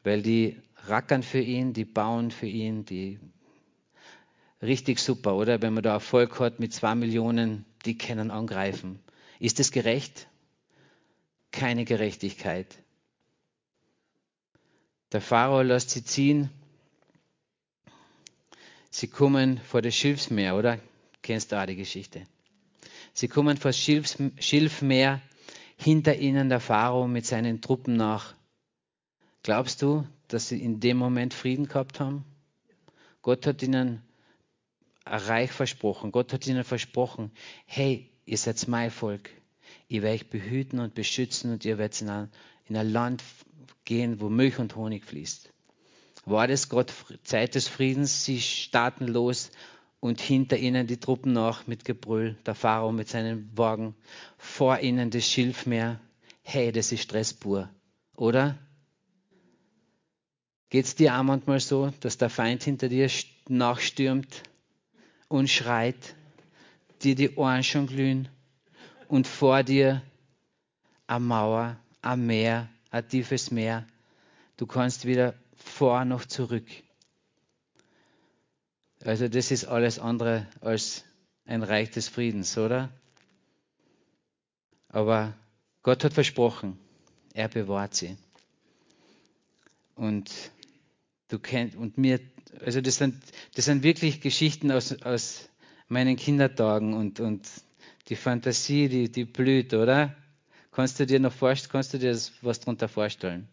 weil 0.04 0.22
die 0.22 0.58
rackern 0.88 1.24
für 1.24 1.40
ihn, 1.40 1.74
die 1.74 1.86
bauen 1.86 2.32
für 2.32 2.48
ihn, 2.48 2.86
die 2.86 3.20
richtig 4.62 5.00
super, 5.00 5.36
oder? 5.36 5.62
Wenn 5.62 5.74
man 5.74 5.84
da 5.84 5.94
Erfolg 5.94 6.40
hat 6.40 6.60
mit 6.60 6.74
zwei 6.74 6.96
Millionen, 6.96 7.66
die 7.86 7.98
können 7.98 8.32
angreifen. 8.32 9.00
Ist 9.40 9.60
es 9.60 9.72
gerecht? 9.72 10.28
Keine 11.52 11.86
Gerechtigkeit. 11.86 12.78
Der 15.12 15.22
Pharao 15.22 15.62
lässt 15.62 15.90
sie 15.90 16.04
ziehen. 16.04 16.50
Sie 18.90 19.08
kommen 19.08 19.58
vor 19.58 19.82
das 19.82 19.96
Schilfsmeer, 19.96 20.56
oder? 20.56 20.80
Kennst 21.22 21.52
du 21.52 21.62
auch 21.62 21.66
die 21.66 21.76
Geschichte? 21.76 22.24
Sie 23.14 23.28
kommen 23.28 23.58
vor 23.58 23.70
das 23.72 23.80
Schilfmeer, 23.80 25.22
hinter 25.78 26.16
ihnen 26.16 26.50
der 26.50 26.60
Pharao 26.60 27.08
mit 27.08 27.26
seinen 27.26 27.62
Truppen 27.62 27.96
nach. 27.96 28.36
Glaubst 29.44 29.82
du, 29.82 30.08
dass 30.28 30.50
sie 30.50 30.64
in 30.64 30.80
dem 30.80 30.98
Moment 30.98 31.34
Frieden 31.34 31.68
gehabt 31.68 32.00
haben? 32.00 32.26
Gott 33.22 33.48
hat 33.48 33.64
ihnen 33.64 34.02
ein 35.04 35.20
Reich 35.20 35.52
versprochen. 35.52 36.12
Gott 36.12 36.32
hat 36.32 36.46
ihnen 36.46 36.64
versprochen, 36.64 37.32
hey, 37.66 38.10
ihr 38.26 38.38
seid 38.38 38.68
mein 38.68 38.92
Volk. 38.92 39.30
Ich 39.88 40.02
werde 40.02 40.16
euch 40.16 40.30
behüten 40.30 40.80
und 40.80 40.94
beschützen 40.94 41.52
und 41.52 41.66
ihr 41.66 41.78
werdet 41.78 42.02
in 42.02 42.10
ein, 42.10 42.32
in 42.68 42.78
ein 42.78 42.90
Land 42.90 43.24
gehen, 43.86 44.20
wo 44.20 44.30
Milch 44.30 44.60
und 44.60 44.76
Honig 44.76 45.06
fließt. 45.06 45.52
War 46.26 46.48
das 46.48 46.70
Gott 46.70 46.94
Zeit 47.24 47.56
des 47.56 47.68
Friedens? 47.68 48.26
Sie 48.26 48.40
starten 48.40 49.08
los 49.08 49.52
und 50.00 50.22
hinter 50.22 50.58
ihnen 50.58 50.86
die 50.86 51.00
Truppen 51.00 51.34
nach 51.34 51.66
mit 51.66 51.84
Gebrüll, 51.84 52.38
der 52.46 52.54
Pharao 52.54 52.92
mit 52.92 53.08
seinen 53.08 53.56
Wagen, 53.58 53.96
vor 54.38 54.80
ihnen 54.80 55.10
das 55.10 55.26
Schilfmeer. 55.26 56.00
Hey, 56.44 56.72
das 56.72 56.92
ist 56.92 57.02
Stress 57.02 57.34
pur, 57.34 57.70
oder? 58.16 58.58
Geht 60.72 60.86
es 60.86 60.96
dir 60.96 61.18
auch 61.18 61.24
manchmal 61.24 61.60
so, 61.60 61.92
dass 62.00 62.18
der 62.18 62.30
Feind 62.30 62.64
hinter 62.64 62.88
dir 62.88 63.10
nachstürmt 63.50 64.44
und 65.28 65.50
schreit, 65.50 66.16
dir 67.02 67.14
die 67.14 67.36
Ohren 67.36 67.62
schon 67.62 67.88
glühen 67.88 68.30
und 69.10 69.28
vor 69.28 69.64
dir 69.64 70.02
eine 71.08 71.20
Mauer, 71.20 71.78
ein 72.02 72.26
Meer, 72.26 72.70
ein 72.90 73.06
tiefes 73.06 73.52
Meer. 73.52 73.86
Du 74.56 74.66
kannst 74.66 75.04
weder 75.04 75.34
vor 75.58 76.06
noch 76.06 76.24
zurück. 76.24 76.68
Also 79.04 79.28
das 79.28 79.52
ist 79.52 79.66
alles 79.66 80.00
andere 80.00 80.48
als 80.62 81.04
ein 81.44 81.64
Reich 81.64 81.92
des 81.92 82.08
Friedens, 82.08 82.58
oder? 82.58 82.90
Aber 84.88 85.34
Gott 85.84 86.06
hat 86.06 86.14
versprochen, 86.14 86.80
er 87.34 87.50
bewahrt 87.50 87.94
sie. 87.94 88.16
Und 89.96 90.32
du 91.32 91.40
kennst, 91.40 91.76
und 91.76 91.98
mir 91.98 92.20
also 92.60 92.82
das 92.82 92.98
sind, 92.98 93.16
das 93.56 93.66
sind 93.66 93.84
wirklich 93.84 94.22
Geschichten 94.22 94.72
aus, 94.72 95.02
aus 95.04 95.50
meinen 95.88 96.16
Kindertagen 96.16 96.94
und, 96.94 97.20
und 97.20 97.48
die 98.10 98.16
Fantasie, 98.16 98.90
die, 98.90 99.12
die 99.12 99.26
blüht, 99.26 99.74
oder? 99.74 100.16
Kannst 100.72 101.00
du 101.00 101.06
dir 101.06 101.20
noch 101.20 101.34
vorstellen, 101.34 101.72
kannst 101.72 101.94
du 101.94 101.98
dir 101.98 102.18
was 102.42 102.60
darunter 102.60 102.88
vorstellen? 102.88 103.48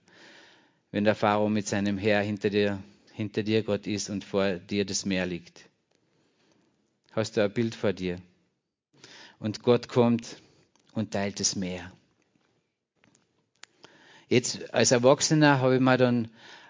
Wenn 0.90 1.04
der 1.04 1.14
Pharao 1.14 1.48
mit 1.48 1.66
seinem 1.66 1.98
Heer 1.98 2.20
hinter 2.22 2.50
dir, 2.50 2.82
hinter 3.12 3.42
dir 3.42 3.62
Gott 3.62 3.86
ist 3.86 4.08
und 4.10 4.24
vor 4.24 4.54
dir 4.54 4.84
das 4.84 5.04
Meer 5.04 5.26
liegt. 5.26 5.68
Hast 7.12 7.36
du 7.36 7.42
ein 7.42 7.52
Bild 7.52 7.74
vor 7.74 7.92
dir? 7.92 8.18
Und 9.38 9.62
Gott 9.62 9.88
kommt 9.88 10.36
und 10.92 11.12
teilt 11.12 11.40
das 11.40 11.56
Meer. 11.56 11.92
Jetzt 14.28 14.72
als 14.74 14.90
Erwachsener 14.90 15.60
habe 15.60 15.76
ich 15.76 15.80
mir 15.80 15.96
dann, 15.96 16.28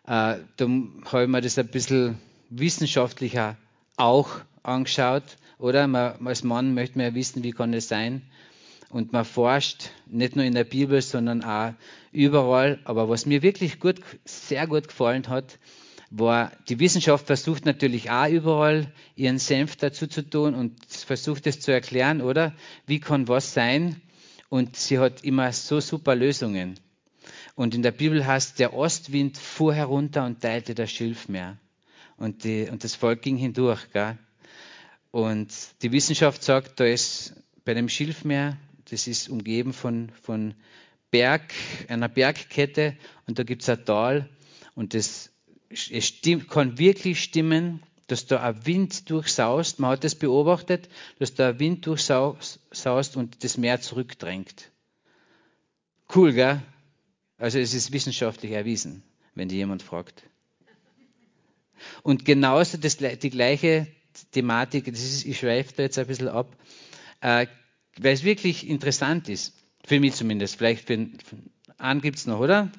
äh, 0.08 0.38
da 0.56 0.66
habe 1.12 1.24
ich 1.24 1.28
mir 1.28 1.42
das 1.42 1.58
ein 1.58 1.68
bisschen 1.68 2.18
wissenschaftlicher 2.48 3.56
auch 3.98 4.40
angeschaut, 4.62 5.36
oder? 5.58 5.86
Man, 5.86 6.26
als 6.26 6.42
Mann 6.42 6.72
möchte 6.72 6.96
man 6.96 7.08
ja 7.08 7.14
wissen, 7.14 7.42
wie 7.42 7.50
kann 7.50 7.74
es 7.74 7.88
sein? 7.88 8.22
Und 8.88 9.12
man 9.12 9.26
forscht 9.26 9.90
nicht 10.06 10.34
nur 10.34 10.46
in 10.46 10.54
der 10.54 10.64
Bibel, 10.64 11.02
sondern 11.02 11.44
auch 11.44 11.74
überall. 12.10 12.78
Aber 12.84 13.10
was 13.10 13.26
mir 13.26 13.42
wirklich 13.42 13.80
gut, 13.80 14.00
sehr 14.24 14.66
gut 14.66 14.88
gefallen 14.88 15.28
hat, 15.28 15.58
war, 16.10 16.52
die 16.70 16.80
Wissenschaft 16.80 17.26
versucht 17.26 17.66
natürlich 17.66 18.10
auch 18.10 18.28
überall 18.28 18.90
ihren 19.14 19.38
Senf 19.38 19.76
dazu 19.76 20.06
zu 20.06 20.22
tun 20.22 20.54
und 20.54 20.72
versucht 20.86 21.46
es 21.46 21.60
zu 21.60 21.70
erklären, 21.70 22.22
oder? 22.22 22.54
Wie 22.86 22.98
kann 22.98 23.28
was 23.28 23.52
sein? 23.52 24.00
Und 24.48 24.76
sie 24.76 24.98
hat 24.98 25.22
immer 25.22 25.52
so 25.52 25.80
super 25.80 26.14
Lösungen. 26.14 26.80
Und 27.58 27.74
in 27.74 27.82
der 27.82 27.90
Bibel 27.90 28.24
heißt, 28.24 28.60
der 28.60 28.72
Ostwind 28.72 29.36
fuhr 29.36 29.74
herunter 29.74 30.24
und 30.24 30.40
teilte 30.40 30.76
das 30.76 30.92
Schilfmeer 30.92 31.58
und, 32.16 32.44
die, 32.44 32.68
und 32.70 32.84
das 32.84 32.94
Volk 32.94 33.20
ging 33.20 33.36
hindurch. 33.36 33.90
Gell? 33.92 34.16
Und 35.10 35.52
die 35.82 35.90
Wissenschaft 35.90 36.44
sagt, 36.44 36.78
da 36.78 36.84
ist 36.84 37.34
bei 37.64 37.74
dem 37.74 37.88
Schilfmeer, 37.88 38.56
Das 38.88 39.08
ist 39.08 39.28
umgeben 39.28 39.72
von, 39.72 40.12
von 40.22 40.54
Berg, 41.10 41.52
einer 41.88 42.08
Bergkette 42.08 42.96
und 43.26 43.40
da 43.40 43.42
gibt 43.42 43.62
es 43.62 43.68
ein 43.68 43.84
Tal 43.84 44.28
und 44.76 44.94
das 44.94 45.32
es 45.68 46.06
stimmt, 46.06 46.48
kann 46.48 46.78
wirklich 46.78 47.20
stimmen, 47.20 47.82
dass 48.06 48.26
da 48.26 48.40
ein 48.40 48.66
Wind 48.66 49.10
durchsaust. 49.10 49.80
Man 49.80 49.90
hat 49.90 50.04
das 50.04 50.14
beobachtet, 50.14 50.88
dass 51.18 51.34
da 51.34 51.48
ein 51.48 51.58
Wind 51.58 51.84
durchsaust 51.86 53.16
und 53.16 53.42
das 53.42 53.58
Meer 53.58 53.80
zurückdrängt. 53.80 54.70
Cool, 56.14 56.32
gell? 56.34 56.62
Also 57.38 57.58
es 57.58 57.72
ist 57.72 57.92
wissenschaftlich 57.92 58.52
erwiesen, 58.52 59.02
wenn 59.34 59.48
die 59.48 59.56
jemand 59.56 59.82
fragt. 59.82 60.24
Und 62.02 62.24
genauso 62.24 62.76
das, 62.76 62.96
die 62.96 63.30
gleiche 63.30 63.86
Thematik, 64.32 64.86
das 64.86 65.00
ist, 65.00 65.24
ich 65.24 65.38
schweife 65.38 65.72
da 65.76 65.84
jetzt 65.84 65.98
ein 65.98 66.06
bisschen 66.08 66.28
ab, 66.28 66.56
äh, 67.20 67.46
weil 67.98 68.12
es 68.12 68.24
wirklich 68.24 68.68
interessant 68.68 69.28
ist, 69.28 69.54
für 69.84 70.00
mich 70.00 70.14
zumindest, 70.14 70.56
vielleicht 70.56 70.86
für, 70.86 70.96
für 70.96 71.36
einen 71.78 72.00
gibt 72.00 72.18
es 72.18 72.26
noch, 72.26 72.40
oder? 72.40 72.70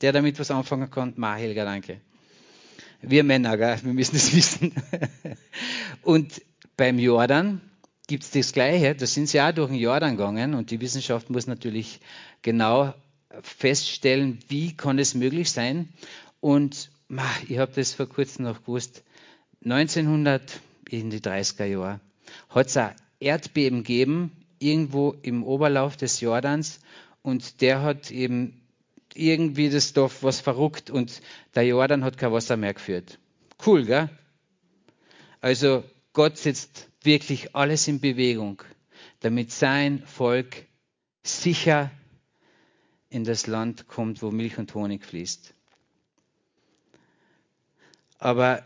Der 0.00 0.12
damit 0.12 0.38
was 0.38 0.50
anfangen 0.50 0.90
kann? 0.90 1.12
Ma, 1.16 1.36
Helga, 1.36 1.64
danke. 1.64 2.00
Wir 3.02 3.24
Männer, 3.24 3.56
gell? 3.56 3.78
wir 3.82 3.92
müssen 3.92 4.16
es 4.16 4.34
wissen. 4.36 4.74
Und 6.02 6.42
beim 6.76 6.98
Jordan 6.98 7.60
gibt 8.06 8.24
es 8.24 8.30
das 8.30 8.52
Gleiche. 8.52 8.94
Da 8.94 9.06
sind 9.06 9.28
sie 9.28 9.40
auch 9.40 9.52
durch 9.52 9.70
den 9.70 9.78
Jordan 9.78 10.16
gegangen 10.16 10.54
und 10.54 10.70
die 10.70 10.80
Wissenschaft 10.80 11.30
muss 11.30 11.46
natürlich 11.46 12.00
genau 12.42 12.94
feststellen, 13.42 14.38
wie 14.48 14.76
kann 14.76 14.98
es 14.98 15.14
möglich 15.14 15.50
sein. 15.50 15.88
Und 16.40 16.90
ich 17.48 17.58
habe 17.58 17.72
das 17.74 17.94
vor 17.94 18.08
kurzem 18.08 18.44
noch 18.44 18.62
gewusst. 18.62 19.02
1900 19.64 20.60
in 20.90 21.10
die 21.10 21.20
30er 21.20 21.64
Jahre 21.64 22.00
hat 22.48 22.66
es 22.68 22.76
ein 22.76 22.94
Erdbeben 23.20 23.78
gegeben, 23.78 24.32
irgendwo 24.58 25.14
im 25.22 25.44
Oberlauf 25.44 25.96
des 25.96 26.20
Jordans. 26.20 26.80
Und 27.22 27.60
der 27.60 27.82
hat 27.82 28.10
eben 28.10 28.60
irgendwie 29.14 29.70
das 29.70 29.92
Dorf 29.92 30.22
was 30.22 30.40
verrückt 30.40 30.90
und 30.90 31.20
der 31.54 31.64
Jordan 31.64 32.04
hat 32.04 32.18
kein 32.18 32.32
Wasser 32.32 32.56
mehr 32.56 32.74
geführt. 32.74 33.18
Cool, 33.64 33.86
gell? 33.86 34.10
Also 35.40 35.84
Gott 36.12 36.36
setzt 36.38 36.88
wirklich 37.02 37.54
alles 37.54 37.88
in 37.88 38.00
Bewegung, 38.00 38.62
damit 39.20 39.52
sein 39.52 40.02
Volk 40.04 40.66
sicher 41.22 41.90
in 43.16 43.24
das 43.24 43.46
Land 43.46 43.88
kommt, 43.88 44.22
wo 44.22 44.30
Milch 44.30 44.58
und 44.58 44.74
Honig 44.74 45.04
fließt. 45.04 45.54
Aber 48.18 48.62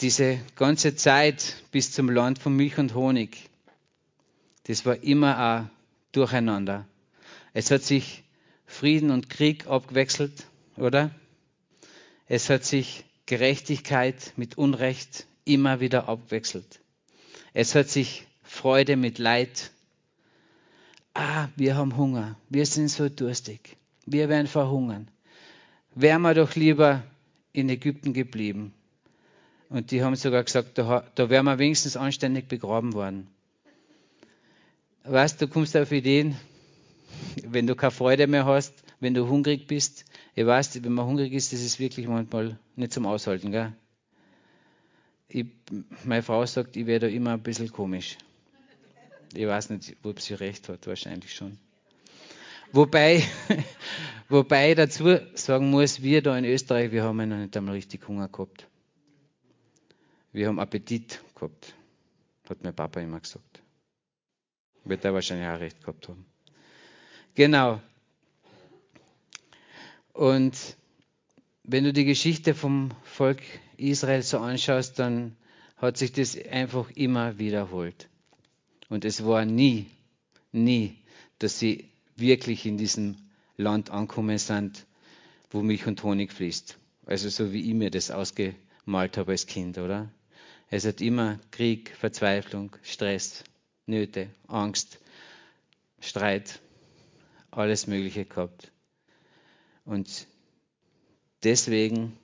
diese 0.00 0.40
ganze 0.56 0.96
Zeit 0.96 1.62
bis 1.70 1.92
zum 1.92 2.10
Land 2.10 2.40
von 2.40 2.54
Milch 2.56 2.78
und 2.78 2.94
Honig, 2.94 3.48
das 4.64 4.84
war 4.84 4.96
immer 5.02 5.38
ein 5.38 5.70
Durcheinander. 6.10 6.86
Es 7.54 7.70
hat 7.70 7.82
sich 7.82 8.24
Frieden 8.66 9.10
und 9.10 9.30
Krieg 9.30 9.66
abgewechselt, 9.68 10.46
oder? 10.76 11.10
Es 12.26 12.50
hat 12.50 12.64
sich 12.64 13.04
Gerechtigkeit 13.26 14.32
mit 14.36 14.58
Unrecht 14.58 15.26
immer 15.44 15.80
wieder 15.80 16.08
abwechselt. 16.08 16.80
Es 17.54 17.74
hat 17.74 17.88
sich 17.88 18.26
Freude 18.42 18.96
mit 18.96 19.18
Leid. 19.18 19.70
Ah, 21.14 21.48
wir 21.56 21.76
haben 21.76 21.96
Hunger. 21.96 22.36
Wir 22.48 22.66
sind 22.66 22.88
so 22.88 23.08
durstig. 23.08 23.76
Wir 24.06 24.28
werden 24.28 24.46
verhungern. 24.46 25.08
Wären 25.94 26.22
wir 26.22 26.34
doch 26.34 26.54
lieber 26.54 27.02
in 27.52 27.68
Ägypten 27.68 28.12
geblieben. 28.12 28.72
Und 29.68 29.90
die 29.90 30.02
haben 30.02 30.16
sogar 30.16 30.42
gesagt, 30.44 30.78
da, 30.78 31.04
da 31.14 31.30
wären 31.30 31.44
wir 31.44 31.58
wenigstens 31.58 31.96
anständig 31.96 32.48
begraben 32.48 32.94
worden. 32.94 33.28
Weißt 35.04 35.40
du, 35.40 35.48
kommst 35.48 35.76
auf 35.76 35.92
Ideen, 35.92 36.36
wenn 37.44 37.66
du 37.66 37.74
keine 37.74 37.90
Freude 37.90 38.26
mehr 38.26 38.46
hast, 38.46 38.72
wenn 39.00 39.14
du 39.14 39.28
hungrig 39.28 39.66
bist. 39.66 40.04
Ich 40.34 40.46
weiß, 40.46 40.82
wenn 40.82 40.92
man 40.92 41.06
hungrig 41.06 41.32
ist, 41.32 41.52
das 41.52 41.60
ist 41.60 41.78
wirklich 41.78 42.06
manchmal 42.06 42.58
nicht 42.76 42.92
zum 42.92 43.06
Aushalten. 43.06 43.50
Gell? 43.50 43.72
Ich, 45.28 45.46
meine 46.04 46.22
Frau 46.22 46.44
sagt, 46.46 46.76
ich 46.76 46.86
werde 46.86 47.08
da 47.08 47.12
immer 47.12 47.32
ein 47.32 47.42
bisschen 47.42 47.70
komisch. 47.70 48.16
Ich 49.34 49.46
weiß 49.46 49.70
nicht, 49.70 49.96
ob 50.02 50.20
sie 50.20 50.34
recht 50.34 50.68
hat, 50.68 50.86
wahrscheinlich 50.86 51.34
schon. 51.34 51.58
Wobei, 52.72 53.22
wobei 54.28 54.70
ich 54.70 54.76
dazu 54.76 55.18
sagen 55.34 55.70
muss, 55.70 56.02
wir 56.02 56.22
da 56.22 56.36
in 56.36 56.44
Österreich, 56.44 56.90
wir 56.90 57.04
haben 57.04 57.20
ja 57.20 57.26
noch 57.26 57.36
nicht 57.36 57.56
einmal 57.56 57.74
richtig 57.74 58.06
Hunger 58.08 58.28
gehabt. 58.28 58.66
Wir 60.32 60.48
haben 60.48 60.58
Appetit 60.58 61.22
gehabt, 61.34 61.74
hat 62.48 62.62
mein 62.64 62.74
Papa 62.74 63.00
immer 63.00 63.20
gesagt. 63.20 63.62
Wird 64.84 65.04
er 65.04 65.12
wahrscheinlich 65.12 65.48
auch 65.48 65.60
recht 65.60 65.80
gehabt 65.80 66.08
haben. 66.08 66.24
Genau. 67.34 67.80
Und 70.12 70.76
wenn 71.64 71.84
du 71.84 71.92
die 71.92 72.04
Geschichte 72.04 72.54
vom 72.54 72.90
Volk 73.02 73.42
Israel 73.76 74.22
so 74.22 74.38
anschaust, 74.38 74.98
dann 74.98 75.36
hat 75.76 75.96
sich 75.96 76.12
das 76.12 76.36
einfach 76.36 76.90
immer 76.92 77.38
wiederholt. 77.38 78.08
Und 78.92 79.06
es 79.06 79.24
war 79.24 79.46
nie, 79.46 79.86
nie, 80.52 80.98
dass 81.38 81.58
sie 81.58 81.88
wirklich 82.14 82.66
in 82.66 82.76
diesem 82.76 83.16
Land 83.56 83.88
angekommen 83.88 84.36
sind, 84.36 84.84
wo 85.50 85.62
Milch 85.62 85.86
und 85.86 86.02
Honig 86.02 86.30
fließt. 86.30 86.76
Also 87.06 87.30
so 87.30 87.54
wie 87.54 87.70
ich 87.70 87.72
mir 87.72 87.90
das 87.90 88.10
ausgemalt 88.10 89.16
habe 89.16 89.32
als 89.32 89.46
Kind, 89.46 89.78
oder? 89.78 90.10
Es 90.68 90.84
hat 90.84 91.00
immer 91.00 91.40
Krieg, 91.52 91.96
Verzweiflung, 91.96 92.76
Stress, 92.82 93.44
Nöte, 93.86 94.28
Angst, 94.46 94.98
Streit, 95.98 96.60
alles 97.50 97.86
Mögliche 97.86 98.26
gehabt. 98.26 98.70
Und 99.86 100.26
deswegen, 101.44 102.14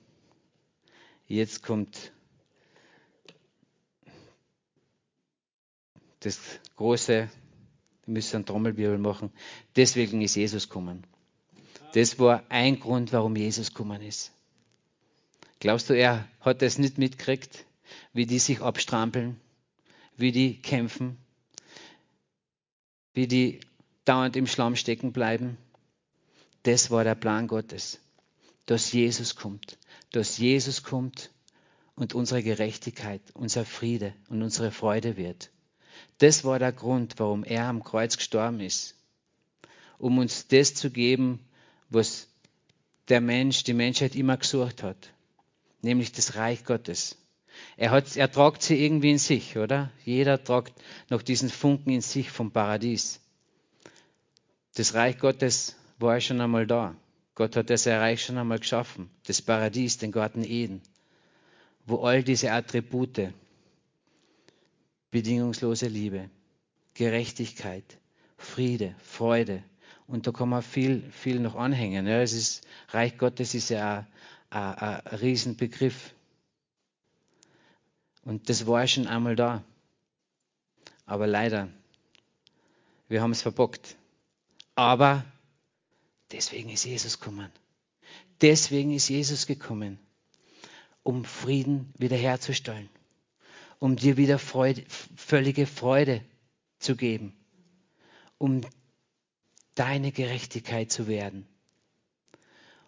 jetzt 1.27 1.63
kommt 1.63 2.11
das 6.21 6.39
große, 6.75 7.29
wir 8.05 8.13
müssen 8.13 8.37
einen 8.37 8.45
Trommelwirbel 8.45 8.97
machen, 8.97 9.31
deswegen 9.75 10.21
ist 10.21 10.35
Jesus 10.35 10.67
gekommen. 10.67 11.05
Das 11.93 12.19
war 12.19 12.43
ein 12.49 12.79
Grund, 12.79 13.13
warum 13.13 13.35
Jesus 13.35 13.69
gekommen 13.69 14.01
ist. 14.01 14.31
Glaubst 15.59 15.89
du, 15.89 15.93
er 15.93 16.27
hat 16.41 16.61
das 16.61 16.77
nicht 16.77 16.97
mitgekriegt, 16.97 17.65
wie 18.13 18.25
die 18.25 18.39
sich 18.39 18.61
abstrampeln, 18.61 19.39
wie 20.15 20.31
die 20.31 20.61
kämpfen, 20.61 21.17
wie 23.13 23.27
die 23.27 23.59
dauernd 24.05 24.35
im 24.35 24.47
Schlamm 24.47 24.75
stecken 24.75 25.11
bleiben. 25.11 25.57
Das 26.63 26.91
war 26.91 27.03
der 27.03 27.15
Plan 27.15 27.47
Gottes, 27.47 27.99
dass 28.65 28.91
Jesus 28.91 29.35
kommt, 29.35 29.77
dass 30.11 30.37
Jesus 30.37 30.83
kommt 30.83 31.31
und 31.95 32.15
unsere 32.15 32.43
Gerechtigkeit, 32.43 33.21
unser 33.33 33.65
Friede 33.65 34.13
und 34.29 34.41
unsere 34.41 34.71
Freude 34.71 35.17
wird. 35.17 35.51
Das 36.19 36.43
war 36.43 36.59
der 36.59 36.71
Grund, 36.71 37.15
warum 37.17 37.43
er 37.43 37.65
am 37.65 37.83
Kreuz 37.83 38.17
gestorben 38.17 38.59
ist, 38.59 38.95
um 39.97 40.17
uns 40.17 40.47
das 40.47 40.73
zu 40.73 40.91
geben, 40.91 41.39
was 41.89 42.27
der 43.07 43.21
Mensch, 43.21 43.63
die 43.63 43.73
Menschheit 43.73 44.15
immer 44.15 44.37
gesucht 44.37 44.83
hat, 44.83 45.09
nämlich 45.81 46.11
das 46.11 46.35
Reich 46.35 46.63
Gottes. 46.65 47.17
Er, 47.77 47.91
hat, 47.91 48.15
er 48.15 48.31
tragt 48.31 48.61
sie 48.61 48.83
irgendwie 48.83 49.11
in 49.11 49.17
sich, 49.17 49.57
oder? 49.57 49.91
Jeder 50.05 50.43
tragt 50.43 50.73
noch 51.09 51.21
diesen 51.21 51.49
Funken 51.49 51.91
in 51.91 52.01
sich 52.01 52.29
vom 52.29 52.51
Paradies. 52.51 53.19
Das 54.75 54.93
Reich 54.93 55.17
Gottes 55.19 55.75
war 55.97 56.19
schon 56.21 56.41
einmal 56.41 56.67
da. 56.67 56.95
Gott 57.35 57.55
hat 57.55 57.69
das 57.69 57.87
Reich 57.87 58.23
schon 58.23 58.37
einmal 58.37 58.59
geschaffen. 58.59 59.09
Das 59.25 59.41
Paradies, 59.41 59.97
den 59.97 60.11
Garten 60.11 60.43
Eden, 60.43 60.81
wo 61.85 62.03
all 62.03 62.23
diese 62.23 62.51
Attribute, 62.51 63.31
bedingungslose 65.11 65.87
Liebe, 65.87 66.29
Gerechtigkeit, 66.93 67.97
Friede, 68.37 68.95
Freude, 69.03 69.63
und 70.09 70.25
da 70.25 70.31
kann 70.31 70.49
man 70.49 70.63
viel, 70.63 71.03
viel 71.11 71.39
noch 71.39 71.53
anhängen. 71.53 72.07
Ja, 72.07 72.19
es 72.19 72.33
ist, 72.33 72.65
Reich 72.87 73.19
Gottes 73.19 73.53
ist 73.53 73.69
ja 73.69 74.07
ein, 74.49 74.59
ein, 74.59 75.05
ein 75.05 75.19
Riesenbegriff. 75.19 76.15
Und 78.23 78.49
das 78.49 78.65
war 78.65 78.87
schon 78.87 79.05
einmal 79.05 79.35
da. 79.35 79.63
Aber 81.05 81.27
leider, 81.27 81.69
wir 83.07 83.21
haben 83.21 83.33
es 83.33 83.43
verbockt. 83.43 83.97
Aber 84.73 85.23
deswegen 86.31 86.69
ist 86.69 86.85
Jesus 86.85 87.19
gekommen. 87.19 87.51
Deswegen 88.41 88.91
ist 88.91 89.09
Jesus 89.09 89.45
gekommen, 89.45 89.99
um 91.03 91.23
Frieden 91.23 91.93
wiederherzustellen, 91.99 92.89
um 93.79 93.95
dir 93.95 94.17
wieder 94.17 94.39
Freude, 94.39 94.83
völlige 95.15 95.65
Freude 95.65 96.23
zu 96.79 96.95
geben, 96.95 97.33
um 98.37 98.61
deine 99.75 100.11
Gerechtigkeit 100.11 100.91
zu 100.91 101.07
werden, 101.07 101.47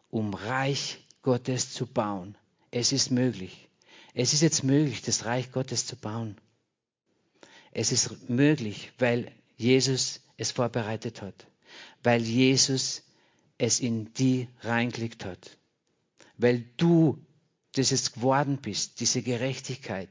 um 0.10 0.34
Reich 0.34 1.00
Gottes 1.22 1.72
zu 1.74 1.86
bauen. 1.86 2.38
Es 2.72 2.92
ist 2.92 3.12
möglich. 3.12 3.70
Es 4.14 4.34
ist 4.34 4.42
jetzt 4.42 4.64
möglich, 4.64 5.02
das 5.02 5.26
Reich 5.26 5.52
Gottes 5.52 5.86
zu 5.86 5.96
bauen. 5.96 6.38
Es 7.72 7.92
ist 7.94 8.30
möglich, 8.30 8.92
weil 9.00 9.32
Jesus 9.56 10.22
es 10.36 10.52
vorbereitet 10.52 11.22
hat, 11.22 11.48
weil 12.04 12.22
Jesus 12.22 13.04
es 13.58 13.80
in 13.80 14.14
die 14.16 14.50
reingelegt 14.62 15.24
hat, 15.24 15.58
weil 16.38 16.66
du 16.76 17.24
dieses 17.76 18.14
geworden 18.14 18.58
bist, 18.58 19.00
diese 19.00 19.22
Gerechtigkeit, 19.22 20.10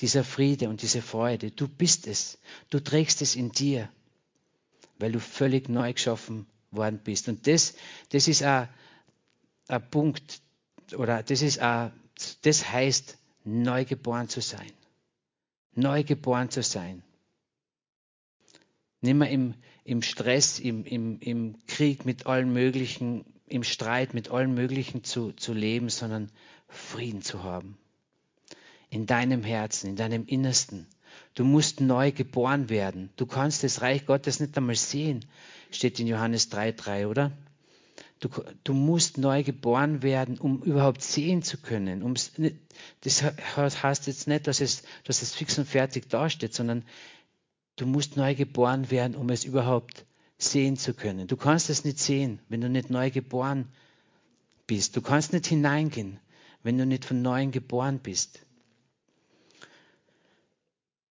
dieser 0.00 0.24
Friede 0.24 0.68
und 0.68 0.82
diese 0.82 1.02
Freude. 1.02 1.50
Du 1.50 1.68
bist 1.68 2.06
es. 2.06 2.38
Du 2.70 2.80
trägst 2.80 3.20
es 3.20 3.36
in 3.36 3.52
dir, 3.52 3.88
weil 4.98 5.12
du 5.12 5.20
völlig 5.20 5.68
neu 5.68 5.92
geschaffen 5.92 6.46
worden 6.70 7.00
bist. 7.02 7.28
Und 7.28 7.46
das, 7.46 7.74
das 8.10 8.28
ist 8.28 8.42
ein, 8.42 8.68
Punkt, 9.90 10.40
oder 10.96 11.22
das 11.22 11.42
ist 11.42 11.58
ein, 11.58 11.92
das 12.42 12.70
heißt, 12.70 13.18
neu 13.44 13.84
geboren 13.84 14.28
zu 14.28 14.40
sein. 14.40 14.72
Neu 15.74 16.04
geboren 16.04 16.50
zu 16.50 16.62
sein. 16.62 17.02
Nicht 19.00 19.14
mehr 19.14 19.30
im, 19.30 19.54
im 19.84 20.02
Stress, 20.02 20.58
im, 20.58 20.84
im, 20.84 21.18
im 21.20 21.66
Krieg 21.66 22.04
mit 22.04 22.26
allen 22.26 22.52
möglichen, 22.52 23.24
im 23.46 23.64
Streit 23.64 24.14
mit 24.14 24.30
allen 24.30 24.54
möglichen 24.54 25.04
zu, 25.04 25.32
zu 25.32 25.52
leben, 25.52 25.88
sondern 25.88 26.30
Frieden 26.72 27.22
zu 27.22 27.42
haben. 27.42 27.76
In 28.90 29.06
deinem 29.06 29.42
Herzen, 29.42 29.88
in 29.88 29.96
deinem 29.96 30.26
Innersten. 30.26 30.86
Du 31.34 31.44
musst 31.44 31.80
neu 31.80 32.12
geboren 32.12 32.68
werden. 32.68 33.10
Du 33.16 33.26
kannst 33.26 33.62
das 33.62 33.80
Reich 33.80 34.06
Gottes 34.06 34.40
nicht 34.40 34.56
einmal 34.56 34.76
sehen, 34.76 35.24
steht 35.70 35.98
in 36.00 36.06
Johannes 36.06 36.50
3,3, 36.50 37.06
oder? 37.06 37.32
Du, 38.20 38.28
du, 38.62 38.72
musst 38.72 39.18
neu 39.18 39.42
geboren 39.42 40.02
werden, 40.02 40.38
um 40.38 40.62
überhaupt 40.62 41.02
sehen 41.02 41.42
zu 41.42 41.58
können. 41.58 42.02
Um's 42.02 42.32
das 43.00 43.22
heißt 43.82 44.06
jetzt 44.06 44.28
nicht, 44.28 44.46
dass 44.46 44.60
es, 44.60 44.84
dass 45.04 45.22
es 45.22 45.34
fix 45.34 45.58
und 45.58 45.66
fertig 45.66 46.08
dasteht, 46.08 46.54
sondern 46.54 46.84
du 47.76 47.86
musst 47.86 48.16
neu 48.16 48.34
geboren 48.34 48.90
werden, 48.90 49.16
um 49.16 49.28
es 49.30 49.44
überhaupt 49.44 50.06
sehen 50.38 50.76
zu 50.76 50.94
können. 50.94 51.26
Du 51.26 51.36
kannst 51.36 51.68
es 51.68 51.84
nicht 51.84 51.98
sehen, 51.98 52.38
wenn 52.48 52.60
du 52.60 52.68
nicht 52.68 52.90
neu 52.90 53.10
geboren 53.10 53.68
bist. 54.68 54.96
Du 54.96 55.02
kannst 55.02 55.32
nicht 55.32 55.46
hineingehen 55.46 56.20
wenn 56.62 56.78
du 56.78 56.86
nicht 56.86 57.04
von 57.04 57.22
neuem 57.22 57.50
geboren 57.50 57.98
bist. 57.98 58.40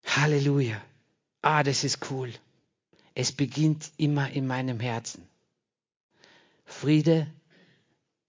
Halleluja. 0.04 0.80
Ah, 1.42 1.62
das 1.62 1.84
ist 1.84 2.10
cool. 2.10 2.32
Es 3.14 3.32
beginnt 3.32 3.90
immer 3.96 4.30
in 4.30 4.46
meinem 4.46 4.80
Herzen. 4.80 5.26
Friede, 6.64 7.26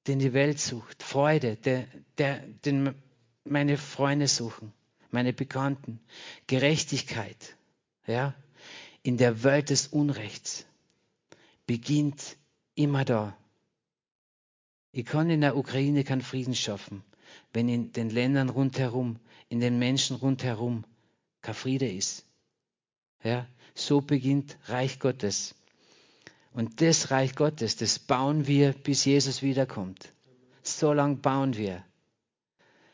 den 0.08 0.19
die 0.19 0.34
Welt 0.34 0.60
sucht. 0.60 1.03
Freude, 1.03 1.56
der, 1.56 1.88
der, 2.17 2.39
den 2.65 2.95
meine 3.43 3.77
Freunde 3.77 4.27
suchen, 4.27 4.73
meine 5.12 5.34
Bekannten. 5.34 5.99
Gerechtigkeit, 6.47 7.56
ja, 8.06 8.34
in 9.03 9.17
der 9.17 9.43
Welt 9.43 9.69
des 9.69 9.88
Unrechts 9.88 10.65
beginnt 11.65 12.38
immer 12.75 13.06
da. 13.06 13.38
Ich 14.91 15.06
kann 15.06 15.30
in 15.30 15.41
der 15.41 15.58
Ukraine 15.58 16.03
keinen 16.03 16.21
Frieden 16.21 16.56
schaffen, 16.56 17.03
wenn 17.58 17.70
in 17.70 17.91
den 17.91 18.12
Ländern 18.12 18.50
rundherum, 18.50 19.17
in 19.50 19.60
den 19.60 19.80
Menschen 19.80 20.15
rundherum 20.15 20.84
kein 21.41 21.56
Friede 21.56 21.91
ist. 21.91 22.24
Ja, 23.24 23.48
so 23.74 24.00
beginnt 24.00 24.60
Reich 24.65 25.00
Gottes. 25.00 25.56
Und 26.54 26.82
das 26.82 27.10
Reich 27.10 27.34
Gottes, 27.34 27.76
das 27.76 27.98
bauen 27.98 28.46
wir, 28.46 28.74
bis 28.74 29.06
Jesus 29.06 29.41
wiederkommt. 29.41 30.13
So 30.62 30.93
lang 30.93 31.22
bauen 31.22 31.58
wir, 31.58 31.84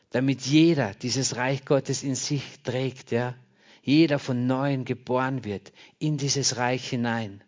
damit 0.08 0.40
jeder 0.46 0.94
dieses 0.94 1.36
Reich 1.36 1.66
Gottes 1.66 2.02
in 2.02 2.14
sich 2.14 2.62
trägt, 2.62 3.10
ja. 3.10 3.34
Jeder 3.82 4.18
von 4.18 4.46
neuem 4.46 4.86
geboren 4.86 5.44
wird 5.44 5.74
in 5.98 6.16
dieses 6.16 6.56
Reich 6.56 6.88
hinein. 6.88 7.44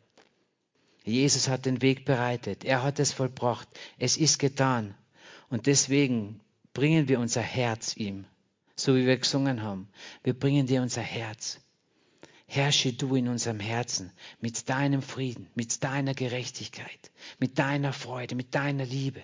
Jesus 1.03 1.49
hat 1.49 1.65
den 1.65 1.81
Weg 1.81 2.05
bereitet. 2.05 2.63
Er 2.63 2.83
hat 2.83 3.01
es 3.01 3.15
vollbracht. 3.15 3.69
Es 3.97 4.19
ist 4.19 4.39
getan. 4.39 4.95
Und 5.49 5.67
deswegen 5.67 6.43
bringen 6.77 7.09
wir 7.09 7.19
unser 7.21 7.41
Herz 7.41 7.97
ihm, 7.97 8.27
so 8.77 8.95
wie 8.95 9.07
wir 9.07 9.17
gesungen 9.17 9.63
haben. 9.63 9.89
Wir 10.23 10.39
bringen 10.39 10.67
dir 10.67 10.83
unser 10.83 11.01
Herz. 11.01 11.59
Herrsche 12.47 12.93
du 12.93 13.17
in 13.17 13.29
unserem 13.29 13.61
Herzen 13.61 14.13
mit 14.41 14.69
deinem 14.69 15.01
Frieden, 15.03 15.49
mit 15.55 15.83
deiner 15.83 16.13
Gerechtigkeit, 16.15 17.11
mit 17.39 17.59
deiner 17.59 17.93
Freude, 17.95 18.35
mit 18.35 18.55
deiner 18.55 18.85
Liebe. 18.85 19.23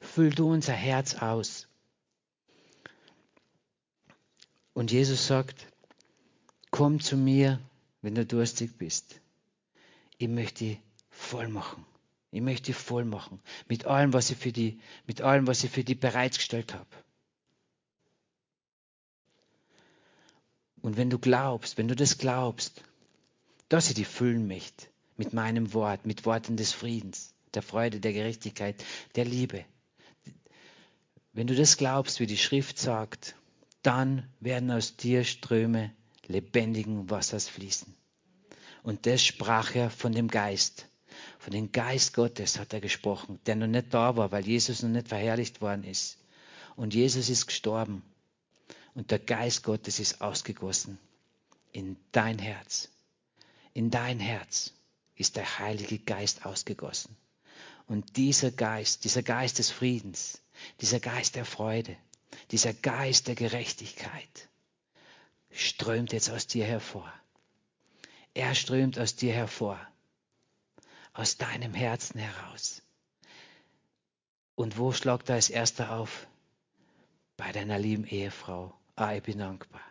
Füll 0.00 0.30
du 0.30 0.50
unser 0.50 0.72
Herz 0.74 1.14
aus. 1.14 1.68
Und 4.74 4.90
Jesus 4.90 5.28
sagt, 5.28 5.68
komm 6.70 6.98
zu 7.00 7.16
mir, 7.16 7.60
wenn 8.02 8.14
du 8.14 8.26
durstig 8.26 8.76
bist 8.78 9.20
ich 10.18 10.28
möchte 10.28 10.64
dich 10.64 10.78
voll 11.10 11.48
machen. 11.48 11.86
Ich 12.30 12.42
möchte 12.42 12.66
dich 12.66 12.76
voll 12.76 13.04
machen. 13.04 13.40
Mit 13.68 13.86
allem, 13.86 14.12
was 14.12 14.30
ich 14.30 14.36
für 14.36 14.52
die, 14.52 14.80
mit 15.06 15.22
allem, 15.22 15.46
was 15.46 15.64
ich 15.64 15.70
für 15.70 15.84
die 15.84 15.94
bereitgestellt 15.94 16.74
habe. 16.74 16.88
Und 20.80 20.96
wenn 20.96 21.10
du 21.10 21.18
glaubst, 21.18 21.78
wenn 21.78 21.88
du 21.88 21.96
das 21.96 22.18
glaubst, 22.18 22.82
dass 23.68 23.88
ich 23.88 23.94
dich 23.94 24.06
füllen 24.06 24.46
möchte 24.46 24.86
mit 25.16 25.32
meinem 25.32 25.72
Wort, 25.74 26.06
mit 26.06 26.24
Worten 26.24 26.56
des 26.56 26.72
Friedens, 26.72 27.34
der 27.54 27.62
Freude, 27.62 28.00
der 28.00 28.12
Gerechtigkeit, 28.12 28.84
der 29.16 29.24
Liebe. 29.24 29.64
Wenn 31.32 31.46
du 31.46 31.54
das 31.54 31.76
glaubst, 31.76 32.20
wie 32.20 32.26
die 32.26 32.38
Schrift 32.38 32.78
sagt, 32.78 33.34
dann 33.82 34.28
werden 34.40 34.70
aus 34.70 34.96
dir 34.96 35.24
Ströme 35.24 35.92
lebendigen 36.26 37.10
Wassers 37.10 37.48
fließen. 37.48 37.94
Und 38.82 39.06
das 39.06 39.24
sprach 39.24 39.74
er 39.74 39.90
von 39.90 40.12
dem 40.12 40.28
Geist. 40.28 40.88
Von 41.38 41.52
dem 41.52 41.70
Geist 41.70 42.14
Gottes 42.14 42.58
hat 42.58 42.72
er 42.72 42.80
gesprochen, 42.80 43.38
der 43.46 43.56
noch 43.56 43.68
nicht 43.68 43.94
da 43.94 44.16
war, 44.16 44.32
weil 44.32 44.46
Jesus 44.46 44.82
noch 44.82 44.90
nicht 44.90 45.08
verherrlicht 45.08 45.60
worden 45.60 45.84
ist. 45.84 46.18
Und 46.76 46.94
Jesus 46.94 47.28
ist 47.28 47.46
gestorben. 47.46 48.02
Und 48.94 49.10
der 49.10 49.20
Geist 49.20 49.62
Gottes 49.62 50.00
ist 50.00 50.20
ausgegossen 50.20 50.98
in 51.72 51.96
dein 52.12 52.38
Herz. 52.38 52.88
In 53.72 53.90
dein 53.90 54.18
Herz 54.18 54.72
ist 55.14 55.36
der 55.36 55.58
Heilige 55.58 55.98
Geist 55.98 56.44
ausgegossen. 56.44 57.16
Und 57.86 58.16
dieser 58.16 58.50
Geist, 58.50 59.04
dieser 59.04 59.22
Geist 59.22 59.58
des 59.58 59.70
Friedens, 59.70 60.40
dieser 60.80 61.00
Geist 61.00 61.36
der 61.36 61.44
Freude, 61.44 61.96
dieser 62.50 62.74
Geist 62.74 63.28
der 63.28 63.34
Gerechtigkeit 63.34 64.48
strömt 65.50 66.12
jetzt 66.12 66.30
aus 66.30 66.46
dir 66.46 66.64
hervor. 66.64 67.12
Er 68.34 68.54
strömt 68.54 68.98
aus 68.98 69.16
dir 69.16 69.32
hervor, 69.32 69.80
aus 71.18 71.36
deinem 71.36 71.74
Herzen 71.74 72.20
heraus. 72.20 72.80
Und 74.54 74.78
wo 74.78 74.92
schlagt 74.92 75.28
er 75.28 75.34
als 75.34 75.50
erster 75.50 75.90
auf? 75.96 76.28
Bei 77.36 77.50
deiner 77.50 77.78
lieben 77.78 78.04
Ehefrau. 78.04 78.72
Ah, 78.94 79.14
ich 79.14 79.22
bin 79.24 79.38
dankbar. 79.38 79.82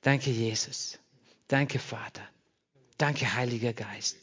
Danke, 0.00 0.30
Jesus. 0.30 1.00
Danke, 1.48 1.80
Vater. 1.80 2.22
Danke, 2.98 3.34
Heiliger 3.34 3.72
Geist. 3.72 4.16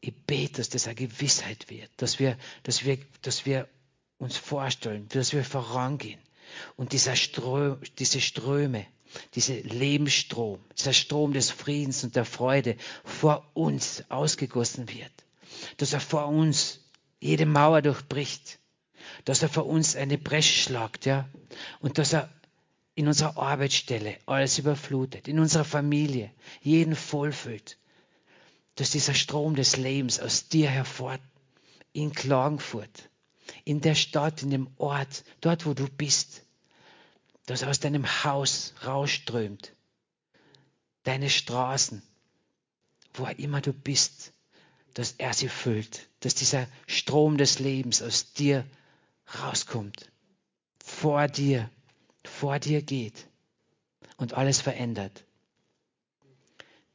Ich 0.00 0.14
bete, 0.14 0.58
dass 0.58 0.68
das 0.68 0.86
eine 0.86 0.94
Gewissheit 0.94 1.68
wird, 1.68 1.90
dass 1.96 2.20
wir, 2.20 2.38
dass 2.62 2.84
wir, 2.84 2.98
dass 3.22 3.44
wir 3.44 3.68
uns 4.18 4.36
vorstellen, 4.36 5.08
dass 5.08 5.32
wir 5.32 5.44
vorangehen 5.44 6.20
und 6.76 6.92
dieser 6.92 7.16
Strö 7.16 7.76
diese 7.98 8.20
Ströme 8.20 8.86
dieser 9.34 9.54
Lebensstrom, 9.54 10.58
dieser 10.76 10.92
Strom 10.92 11.32
des 11.32 11.50
Friedens 11.50 12.04
und 12.04 12.16
der 12.16 12.24
Freude 12.24 12.76
vor 13.04 13.48
uns 13.54 14.04
ausgegossen 14.08 14.88
wird. 14.88 15.12
Dass 15.76 15.92
er 15.92 16.00
vor 16.00 16.28
uns 16.28 16.80
jede 17.20 17.46
Mauer 17.46 17.82
durchbricht. 17.82 18.58
Dass 19.24 19.42
er 19.42 19.48
vor 19.48 19.66
uns 19.66 19.96
eine 19.96 20.18
Bresche 20.18 20.62
schlagt, 20.62 21.06
ja. 21.06 21.28
Und 21.80 21.98
dass 21.98 22.12
er 22.12 22.32
in 22.94 23.06
unserer 23.06 23.36
Arbeitsstelle 23.36 24.18
alles 24.26 24.58
überflutet, 24.58 25.28
in 25.28 25.38
unserer 25.38 25.64
Familie 25.64 26.32
jeden 26.62 26.96
vollfüllt. 26.96 27.78
Dass 28.74 28.90
dieser 28.90 29.14
Strom 29.14 29.54
des 29.54 29.76
Lebens 29.76 30.20
aus 30.20 30.48
dir 30.48 30.68
hervor 30.68 31.18
in 31.92 32.12
Klagenfurt, 32.12 33.08
in 33.64 33.80
der 33.80 33.94
Stadt, 33.94 34.42
in 34.42 34.50
dem 34.50 34.68
Ort, 34.78 35.24
dort 35.40 35.66
wo 35.66 35.74
du 35.74 35.88
bist, 35.88 36.42
das 37.48 37.62
aus 37.62 37.80
deinem 37.80 38.06
Haus 38.24 38.74
rausströmt, 38.84 39.72
deine 41.04 41.30
Straßen, 41.30 42.02
wo 43.14 43.24
immer 43.24 43.62
du 43.62 43.72
bist, 43.72 44.34
dass 44.92 45.12
er 45.12 45.32
sie 45.32 45.48
füllt, 45.48 46.08
dass 46.20 46.34
dieser 46.34 46.66
Strom 46.86 47.38
des 47.38 47.58
Lebens 47.58 48.02
aus 48.02 48.34
dir 48.34 48.66
rauskommt, 49.40 50.10
vor 50.84 51.26
dir, 51.26 51.70
vor 52.22 52.58
dir 52.58 52.82
geht 52.82 53.26
und 54.18 54.34
alles 54.34 54.60
verändert. 54.60 55.24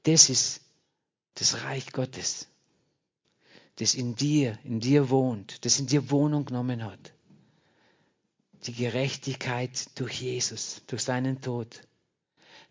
Das 0.03 0.29
ist 0.29 0.61
das 1.33 1.63
Reich 1.63 1.91
Gottes, 1.93 2.47
das 3.77 3.95
in 3.95 4.15
dir, 4.15 4.59
in 4.63 4.79
dir 4.79 5.09
wohnt, 5.09 5.65
das 5.65 5.79
in 5.79 5.87
dir 5.87 6.11
Wohnung 6.11 6.45
genommen 6.45 6.83
hat 6.83 7.12
die 8.68 8.74
Gerechtigkeit 8.74 9.88
durch 9.99 10.22
Jesus, 10.22 10.82
durch 10.88 11.03
seinen 11.03 11.41
Tod, 11.41 11.82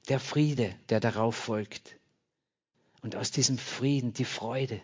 der 0.08 0.20
Friede, 0.20 0.74
der 0.88 1.00
darauf 1.00 1.36
folgt, 1.36 1.98
Und 3.02 3.16
aus 3.16 3.32
diesem 3.32 3.58
Frieden 3.58 4.12
die 4.12 4.24
Freude. 4.24 4.80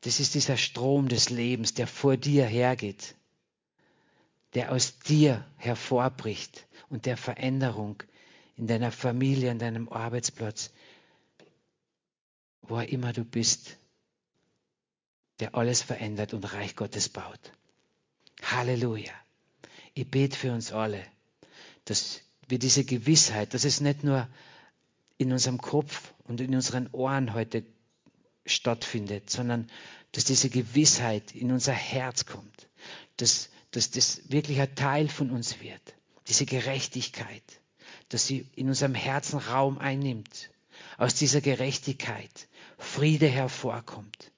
Das 0.00 0.18
ist 0.18 0.34
dieser 0.34 0.56
Strom 0.56 1.08
des 1.08 1.28
Lebens, 1.28 1.74
der 1.74 1.86
vor 1.86 2.16
dir 2.16 2.46
hergeht, 2.46 3.14
der 4.54 4.72
aus 4.72 4.98
dir 5.00 5.46
hervorbricht 5.56 6.66
und 6.88 7.04
der 7.04 7.18
Veränderung 7.18 8.02
in 8.56 8.66
deiner 8.66 8.90
Familie, 8.90 9.50
an 9.50 9.58
deinem 9.58 9.88
Arbeitsplatz, 9.90 10.70
wo 12.62 12.80
immer 12.80 13.12
du 13.12 13.24
bist, 13.24 13.76
der 15.40 15.54
alles 15.54 15.82
verändert 15.82 16.32
und 16.32 16.52
Reich 16.52 16.76
Gottes 16.76 17.08
baut. 17.08 17.52
Halleluja. 18.52 19.12
Ich 19.94 20.10
bete 20.10 20.36
für 20.36 20.52
uns 20.52 20.72
alle, 20.72 21.04
dass 21.84 22.20
wir 22.48 22.58
diese 22.58 22.84
Gewissheit, 22.84 23.54
dass 23.54 23.64
es 23.64 23.80
nicht 23.80 24.04
nur 24.04 24.28
in 25.18 25.32
unserem 25.32 25.58
Kopf 25.58 26.12
und 26.24 26.40
in 26.40 26.54
unseren 26.54 26.88
Ohren 26.92 27.34
heute 27.34 27.64
stattfindet, 28.46 29.30
sondern 29.30 29.70
dass 30.12 30.24
diese 30.24 30.50
Gewissheit 30.50 31.34
in 31.34 31.50
unser 31.52 31.72
Herz 31.72 32.26
kommt, 32.26 32.68
dass, 33.16 33.50
dass 33.70 33.90
das 33.90 34.30
wirklich 34.30 34.60
ein 34.60 34.74
Teil 34.74 35.08
von 35.08 35.30
uns 35.30 35.60
wird, 35.60 35.94
diese 36.28 36.46
Gerechtigkeit, 36.46 37.42
dass 38.08 38.26
sie 38.26 38.46
in 38.54 38.68
unserem 38.68 38.94
Herzen 38.94 39.38
Raum 39.38 39.78
einnimmt, 39.78 40.50
aus 40.98 41.14
dieser 41.14 41.40
Gerechtigkeit 41.40 42.48
Friede 42.78 43.26
hervorkommt, 43.26 44.32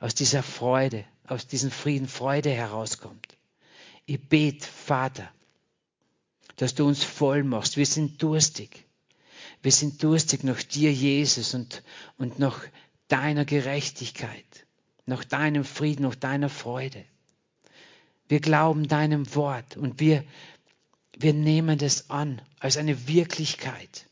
aus 0.00 0.14
dieser 0.14 0.42
Freude, 0.42 1.04
aus 1.28 1.46
diesem 1.46 1.70
Frieden 1.70 2.08
Freude 2.08 2.50
herauskommt. 2.50 3.36
Ich 4.06 4.20
bete, 4.20 4.66
Vater, 4.66 5.28
dass 6.56 6.74
du 6.74 6.86
uns 6.86 7.04
voll 7.04 7.42
machst. 7.44 7.76
Wir 7.76 7.86
sind 7.86 8.22
durstig. 8.22 8.84
Wir 9.62 9.72
sind 9.72 10.02
durstig 10.02 10.44
nach 10.44 10.62
dir, 10.62 10.92
Jesus, 10.92 11.54
und, 11.54 11.82
und 12.18 12.38
nach 12.38 12.60
deiner 13.08 13.44
Gerechtigkeit, 13.44 14.66
nach 15.06 15.24
deinem 15.24 15.64
Frieden, 15.64 16.02
nach 16.02 16.14
deiner 16.14 16.48
Freude. 16.48 17.04
Wir 18.28 18.40
glauben 18.40 18.88
deinem 18.88 19.34
Wort 19.34 19.76
und 19.76 20.00
wir, 20.00 20.24
wir 21.16 21.32
nehmen 21.32 21.78
das 21.78 22.10
an 22.10 22.42
als 22.58 22.76
eine 22.76 23.06
Wirklichkeit, 23.06 24.06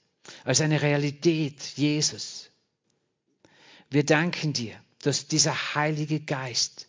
als 0.45 0.61
eine 0.61 0.83
Realität, 0.83 1.63
Jesus. 1.77 2.51
Wir 3.91 4.05
danken 4.05 4.53
dir, 4.53 4.75
dass 5.03 5.27
dieser 5.27 5.75
Heilige 5.75 6.21
Geist 6.21 6.89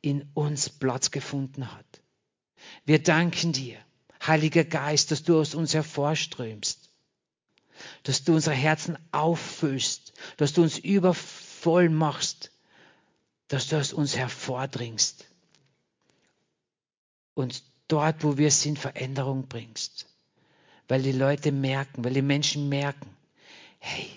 in 0.00 0.28
uns 0.34 0.68
Platz 0.70 1.10
gefunden 1.10 1.72
hat. 1.72 2.02
Wir 2.84 3.02
danken 3.02 3.52
dir, 3.52 3.78
Heiliger 4.26 4.64
Geist, 4.64 5.10
dass 5.10 5.22
du 5.22 5.38
aus 5.38 5.54
uns 5.54 5.74
hervorströmst, 5.74 6.90
dass 8.02 8.24
du 8.24 8.34
unsere 8.34 8.56
Herzen 8.56 8.98
auffüllst, 9.12 10.12
dass 10.36 10.52
du 10.52 10.62
uns 10.62 10.78
übervoll 10.78 11.88
machst, 11.88 12.50
dass 13.48 13.68
du 13.68 13.78
aus 13.78 13.92
uns 13.92 14.16
hervordringst 14.16 15.28
und 17.38 17.62
dort, 17.86 18.24
wo 18.24 18.36
wir 18.36 18.50
sind, 18.50 18.80
Veränderung 18.80 19.46
bringst. 19.46 20.06
Weil 20.88 21.02
die 21.02 21.12
Leute 21.12 21.52
merken, 21.52 22.04
weil 22.04 22.14
die 22.14 22.22
Menschen 22.22 22.68
merken, 22.68 23.16
hey, 23.78 24.10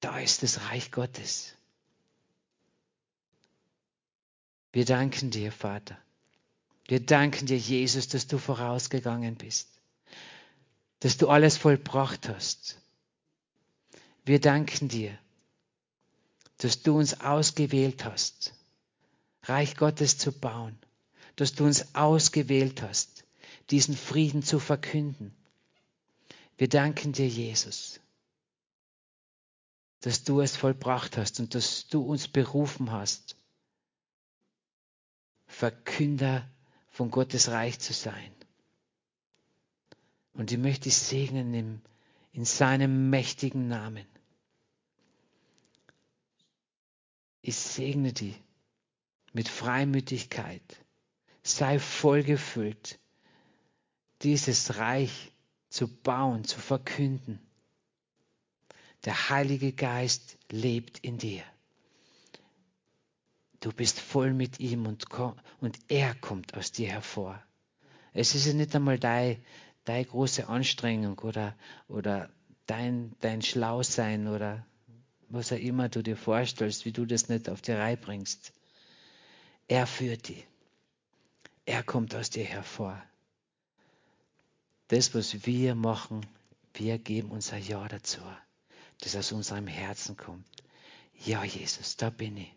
da 0.00 0.18
ist 0.18 0.42
das 0.42 0.62
Reich 0.62 0.90
Gottes. 0.90 1.54
Wir 4.72 4.84
danken 4.86 5.30
dir, 5.30 5.52
Vater. 5.52 5.98
Wir 6.88 7.00
danken 7.00 7.46
dir, 7.46 7.58
Jesus, 7.58 8.08
dass 8.08 8.26
du 8.26 8.38
vorausgegangen 8.38 9.36
bist, 9.36 9.68
dass 11.00 11.16
du 11.16 11.28
alles 11.28 11.56
vollbracht 11.56 12.28
hast. 12.28 12.78
Wir 14.24 14.40
danken 14.40 14.88
dir, 14.88 15.16
dass 16.58 16.82
du 16.82 16.98
uns 16.98 17.20
ausgewählt 17.20 18.04
hast, 18.04 18.54
Reich 19.44 19.76
Gottes 19.76 20.18
zu 20.18 20.32
bauen, 20.32 20.78
dass 21.36 21.54
du 21.54 21.64
uns 21.64 21.94
ausgewählt 21.94 22.82
hast, 22.82 23.24
diesen 23.70 23.96
Frieden 23.96 24.42
zu 24.42 24.58
verkünden. 24.58 25.34
Wir 26.56 26.68
danken 26.68 27.12
dir, 27.12 27.28
Jesus, 27.28 28.00
dass 30.00 30.24
du 30.24 30.40
es 30.40 30.56
vollbracht 30.56 31.16
hast 31.16 31.40
und 31.40 31.54
dass 31.54 31.88
du 31.88 32.02
uns 32.02 32.28
berufen 32.28 32.92
hast, 32.92 33.36
Verkünder 35.52 36.48
von 36.90 37.10
Gottes 37.10 37.50
Reich 37.50 37.78
zu 37.78 37.92
sein. 37.92 38.32
Und 40.34 40.50
ich 40.50 40.58
möchte 40.58 40.84
dich 40.84 40.96
segnen 40.96 41.52
in, 41.52 41.82
in 42.32 42.44
seinem 42.44 43.10
mächtigen 43.10 43.68
Namen. 43.68 44.06
Ich 47.42 47.56
segne 47.56 48.12
dich 48.12 48.34
mit 49.32 49.48
Freimütigkeit. 49.48 50.62
Sei 51.42 51.78
vollgefüllt, 51.78 52.98
dieses 54.22 54.76
Reich 54.76 55.32
zu 55.68 55.88
bauen, 55.88 56.44
zu 56.44 56.60
verkünden. 56.60 57.40
Der 59.04 59.28
Heilige 59.28 59.72
Geist 59.72 60.38
lebt 60.50 61.00
in 61.00 61.18
dir. 61.18 61.42
Du 63.62 63.70
bist 63.70 64.00
voll 64.00 64.32
mit 64.32 64.58
ihm 64.58 64.86
und, 64.86 65.06
und 65.60 65.78
er 65.86 66.16
kommt 66.16 66.54
aus 66.54 66.72
dir 66.72 66.88
hervor. 66.88 67.40
Es 68.12 68.34
ist 68.34 68.46
ja 68.46 68.54
nicht 68.54 68.74
einmal 68.74 68.98
deine, 68.98 69.38
deine 69.84 70.04
große 70.04 70.48
Anstrengung 70.48 71.16
oder, 71.20 71.54
oder 71.86 72.28
dein, 72.66 73.14
dein 73.20 73.40
Schlausein 73.40 74.26
oder 74.26 74.66
was 75.28 75.52
auch 75.52 75.58
immer 75.58 75.88
du 75.88 76.02
dir 76.02 76.16
vorstellst, 76.16 76.84
wie 76.86 76.90
du 76.90 77.06
das 77.06 77.28
nicht 77.28 77.48
auf 77.48 77.62
die 77.62 77.70
Reihe 77.70 77.96
bringst. 77.96 78.52
Er 79.68 79.86
führt 79.86 80.26
dich. 80.26 80.44
Er 81.64 81.84
kommt 81.84 82.16
aus 82.16 82.30
dir 82.30 82.44
hervor. 82.44 83.00
Das, 84.88 85.14
was 85.14 85.46
wir 85.46 85.76
machen, 85.76 86.26
wir 86.74 86.98
geben 86.98 87.30
unser 87.30 87.58
Ja 87.58 87.86
dazu, 87.86 88.22
das 89.02 89.14
aus 89.14 89.30
unserem 89.30 89.68
Herzen 89.68 90.16
kommt. 90.16 90.64
Ja, 91.24 91.44
Jesus, 91.44 91.96
da 91.96 92.10
bin 92.10 92.38
ich 92.38 92.52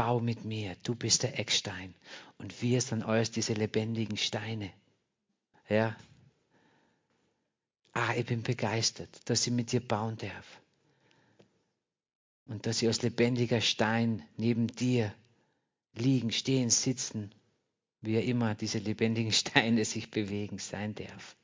bau 0.00 0.18
mit 0.18 0.46
mir, 0.46 0.76
du 0.82 0.94
bist 0.94 1.24
der 1.24 1.38
Eckstein 1.38 1.94
und 2.38 2.62
wir 2.62 2.80
sind 2.80 3.02
alles 3.02 3.32
diese 3.32 3.52
lebendigen 3.52 4.16
Steine. 4.16 4.72
Ja. 5.68 5.94
Ah, 7.92 8.14
ich 8.16 8.24
bin 8.24 8.42
begeistert, 8.42 9.10
dass 9.26 9.46
ich 9.46 9.52
mit 9.52 9.72
dir 9.72 9.86
bauen 9.86 10.16
darf. 10.16 10.62
Und 12.46 12.64
dass 12.64 12.80
ich 12.80 12.88
als 12.88 13.02
lebendiger 13.02 13.60
Stein 13.60 14.26
neben 14.38 14.68
dir 14.68 15.14
liegen, 15.92 16.32
stehen, 16.32 16.70
sitzen, 16.70 17.30
wie 18.00 18.16
immer 18.16 18.54
diese 18.54 18.78
lebendigen 18.78 19.32
Steine 19.42 19.84
sich 19.84 20.10
bewegen, 20.10 20.56
sein 20.58 20.94
darf. 20.94 21.36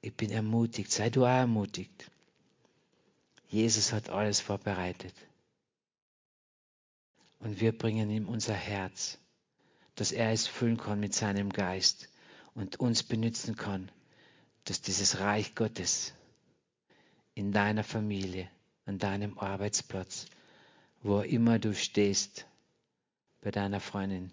Ich 0.00 0.14
bin 0.14 0.30
ermutigt, 0.30 0.90
sei 0.90 1.10
du 1.10 1.26
auch 1.26 1.28
ermutigt. 1.28 2.10
Jesus 3.50 3.92
hat 3.92 4.08
alles 4.08 4.40
vorbereitet. 4.40 5.12
Und 7.42 7.60
wir 7.60 7.76
bringen 7.76 8.08
ihm 8.08 8.28
unser 8.28 8.54
Herz, 8.54 9.18
dass 9.96 10.12
er 10.12 10.30
es 10.30 10.46
füllen 10.46 10.76
kann 10.76 11.00
mit 11.00 11.12
seinem 11.12 11.50
Geist 11.50 12.08
und 12.54 12.78
uns 12.78 13.02
benutzen 13.02 13.56
kann, 13.56 13.90
dass 14.64 14.80
dieses 14.80 15.18
Reich 15.18 15.56
Gottes 15.56 16.14
in 17.34 17.50
deiner 17.50 17.82
Familie, 17.82 18.48
an 18.86 18.98
deinem 18.98 19.38
Arbeitsplatz, 19.38 20.26
wo 21.02 21.20
immer 21.20 21.58
du 21.58 21.74
stehst, 21.74 22.46
bei 23.40 23.50
deiner 23.50 23.80
Freundin, 23.80 24.30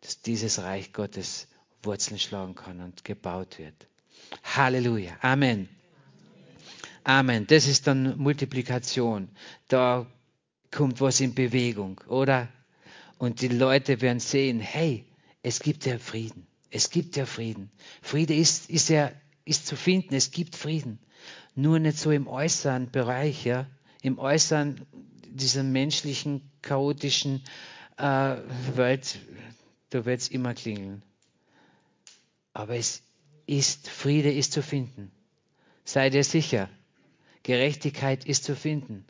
dass 0.00 0.20
dieses 0.20 0.60
Reich 0.60 0.92
Gottes 0.92 1.48
Wurzeln 1.82 2.20
schlagen 2.20 2.54
kann 2.54 2.80
und 2.80 3.04
gebaut 3.04 3.58
wird. 3.58 3.88
Halleluja. 4.44 5.16
Amen. 5.22 5.68
Amen. 7.02 7.48
Das 7.48 7.66
ist 7.66 7.88
dann 7.88 8.16
Multiplikation. 8.16 9.28
Da 9.68 10.06
kommt 10.76 11.00
was 11.00 11.20
in 11.20 11.34
Bewegung, 11.34 12.00
oder? 12.06 12.48
Und 13.18 13.40
die 13.40 13.48
Leute 13.48 14.02
werden 14.02 14.20
sehen, 14.20 14.60
hey, 14.60 15.06
es 15.42 15.60
gibt 15.60 15.86
ja 15.86 15.98
Frieden. 15.98 16.46
Es 16.70 16.90
gibt 16.90 17.16
ja 17.16 17.24
Frieden. 17.24 17.70
Friede 18.02 18.34
ist, 18.34 18.68
ist 18.68 18.90
ja 18.90 19.10
ist 19.46 19.66
zu 19.66 19.74
finden. 19.74 20.14
Es 20.14 20.30
gibt 20.32 20.54
Frieden. 20.54 20.98
Nur 21.54 21.78
nicht 21.78 21.96
so 21.96 22.10
im 22.10 22.28
äußeren 22.28 22.90
Bereich, 22.90 23.46
ja. 23.46 23.66
Im 24.02 24.18
äußeren 24.18 24.82
dieser 25.24 25.62
menschlichen, 25.62 26.50
chaotischen 26.60 27.42
äh, 27.96 28.36
Welt, 28.74 29.18
da 29.90 30.04
wird 30.04 30.20
es 30.20 30.28
immer 30.28 30.52
klingeln. 30.52 31.02
Aber 32.52 32.76
es 32.76 33.02
ist, 33.46 33.88
Friede 33.88 34.30
ist 34.30 34.52
zu 34.52 34.62
finden. 34.62 35.10
Sei 35.84 36.10
dir 36.10 36.24
sicher, 36.24 36.68
Gerechtigkeit 37.44 38.26
ist 38.26 38.44
zu 38.44 38.54
finden. 38.54 39.06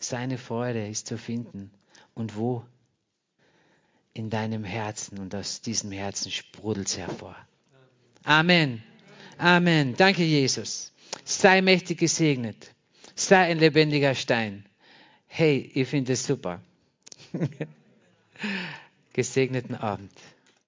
Seine 0.00 0.38
Freude 0.38 0.88
ist 0.88 1.06
zu 1.06 1.18
finden. 1.18 1.70
Und 2.14 2.36
wo? 2.36 2.64
In 4.14 4.30
deinem 4.30 4.64
Herzen. 4.64 5.18
Und 5.18 5.34
aus 5.34 5.60
diesem 5.60 5.92
Herzen 5.92 6.32
sprudelt 6.32 6.88
es 6.88 6.98
hervor. 6.98 7.36
Amen. 8.24 8.82
Amen. 9.38 9.94
Danke, 9.96 10.24
Jesus. 10.24 10.92
Sei 11.24 11.60
mächtig 11.60 11.98
gesegnet. 11.98 12.74
Sei 13.14 13.44
ein 13.44 13.58
lebendiger 13.58 14.14
Stein. 14.14 14.64
Hey, 15.26 15.70
ich 15.74 15.86
finde 15.86 16.14
es 16.14 16.26
super. 16.26 16.60
Gesegneten 19.12 19.74
Abend. 19.74 20.12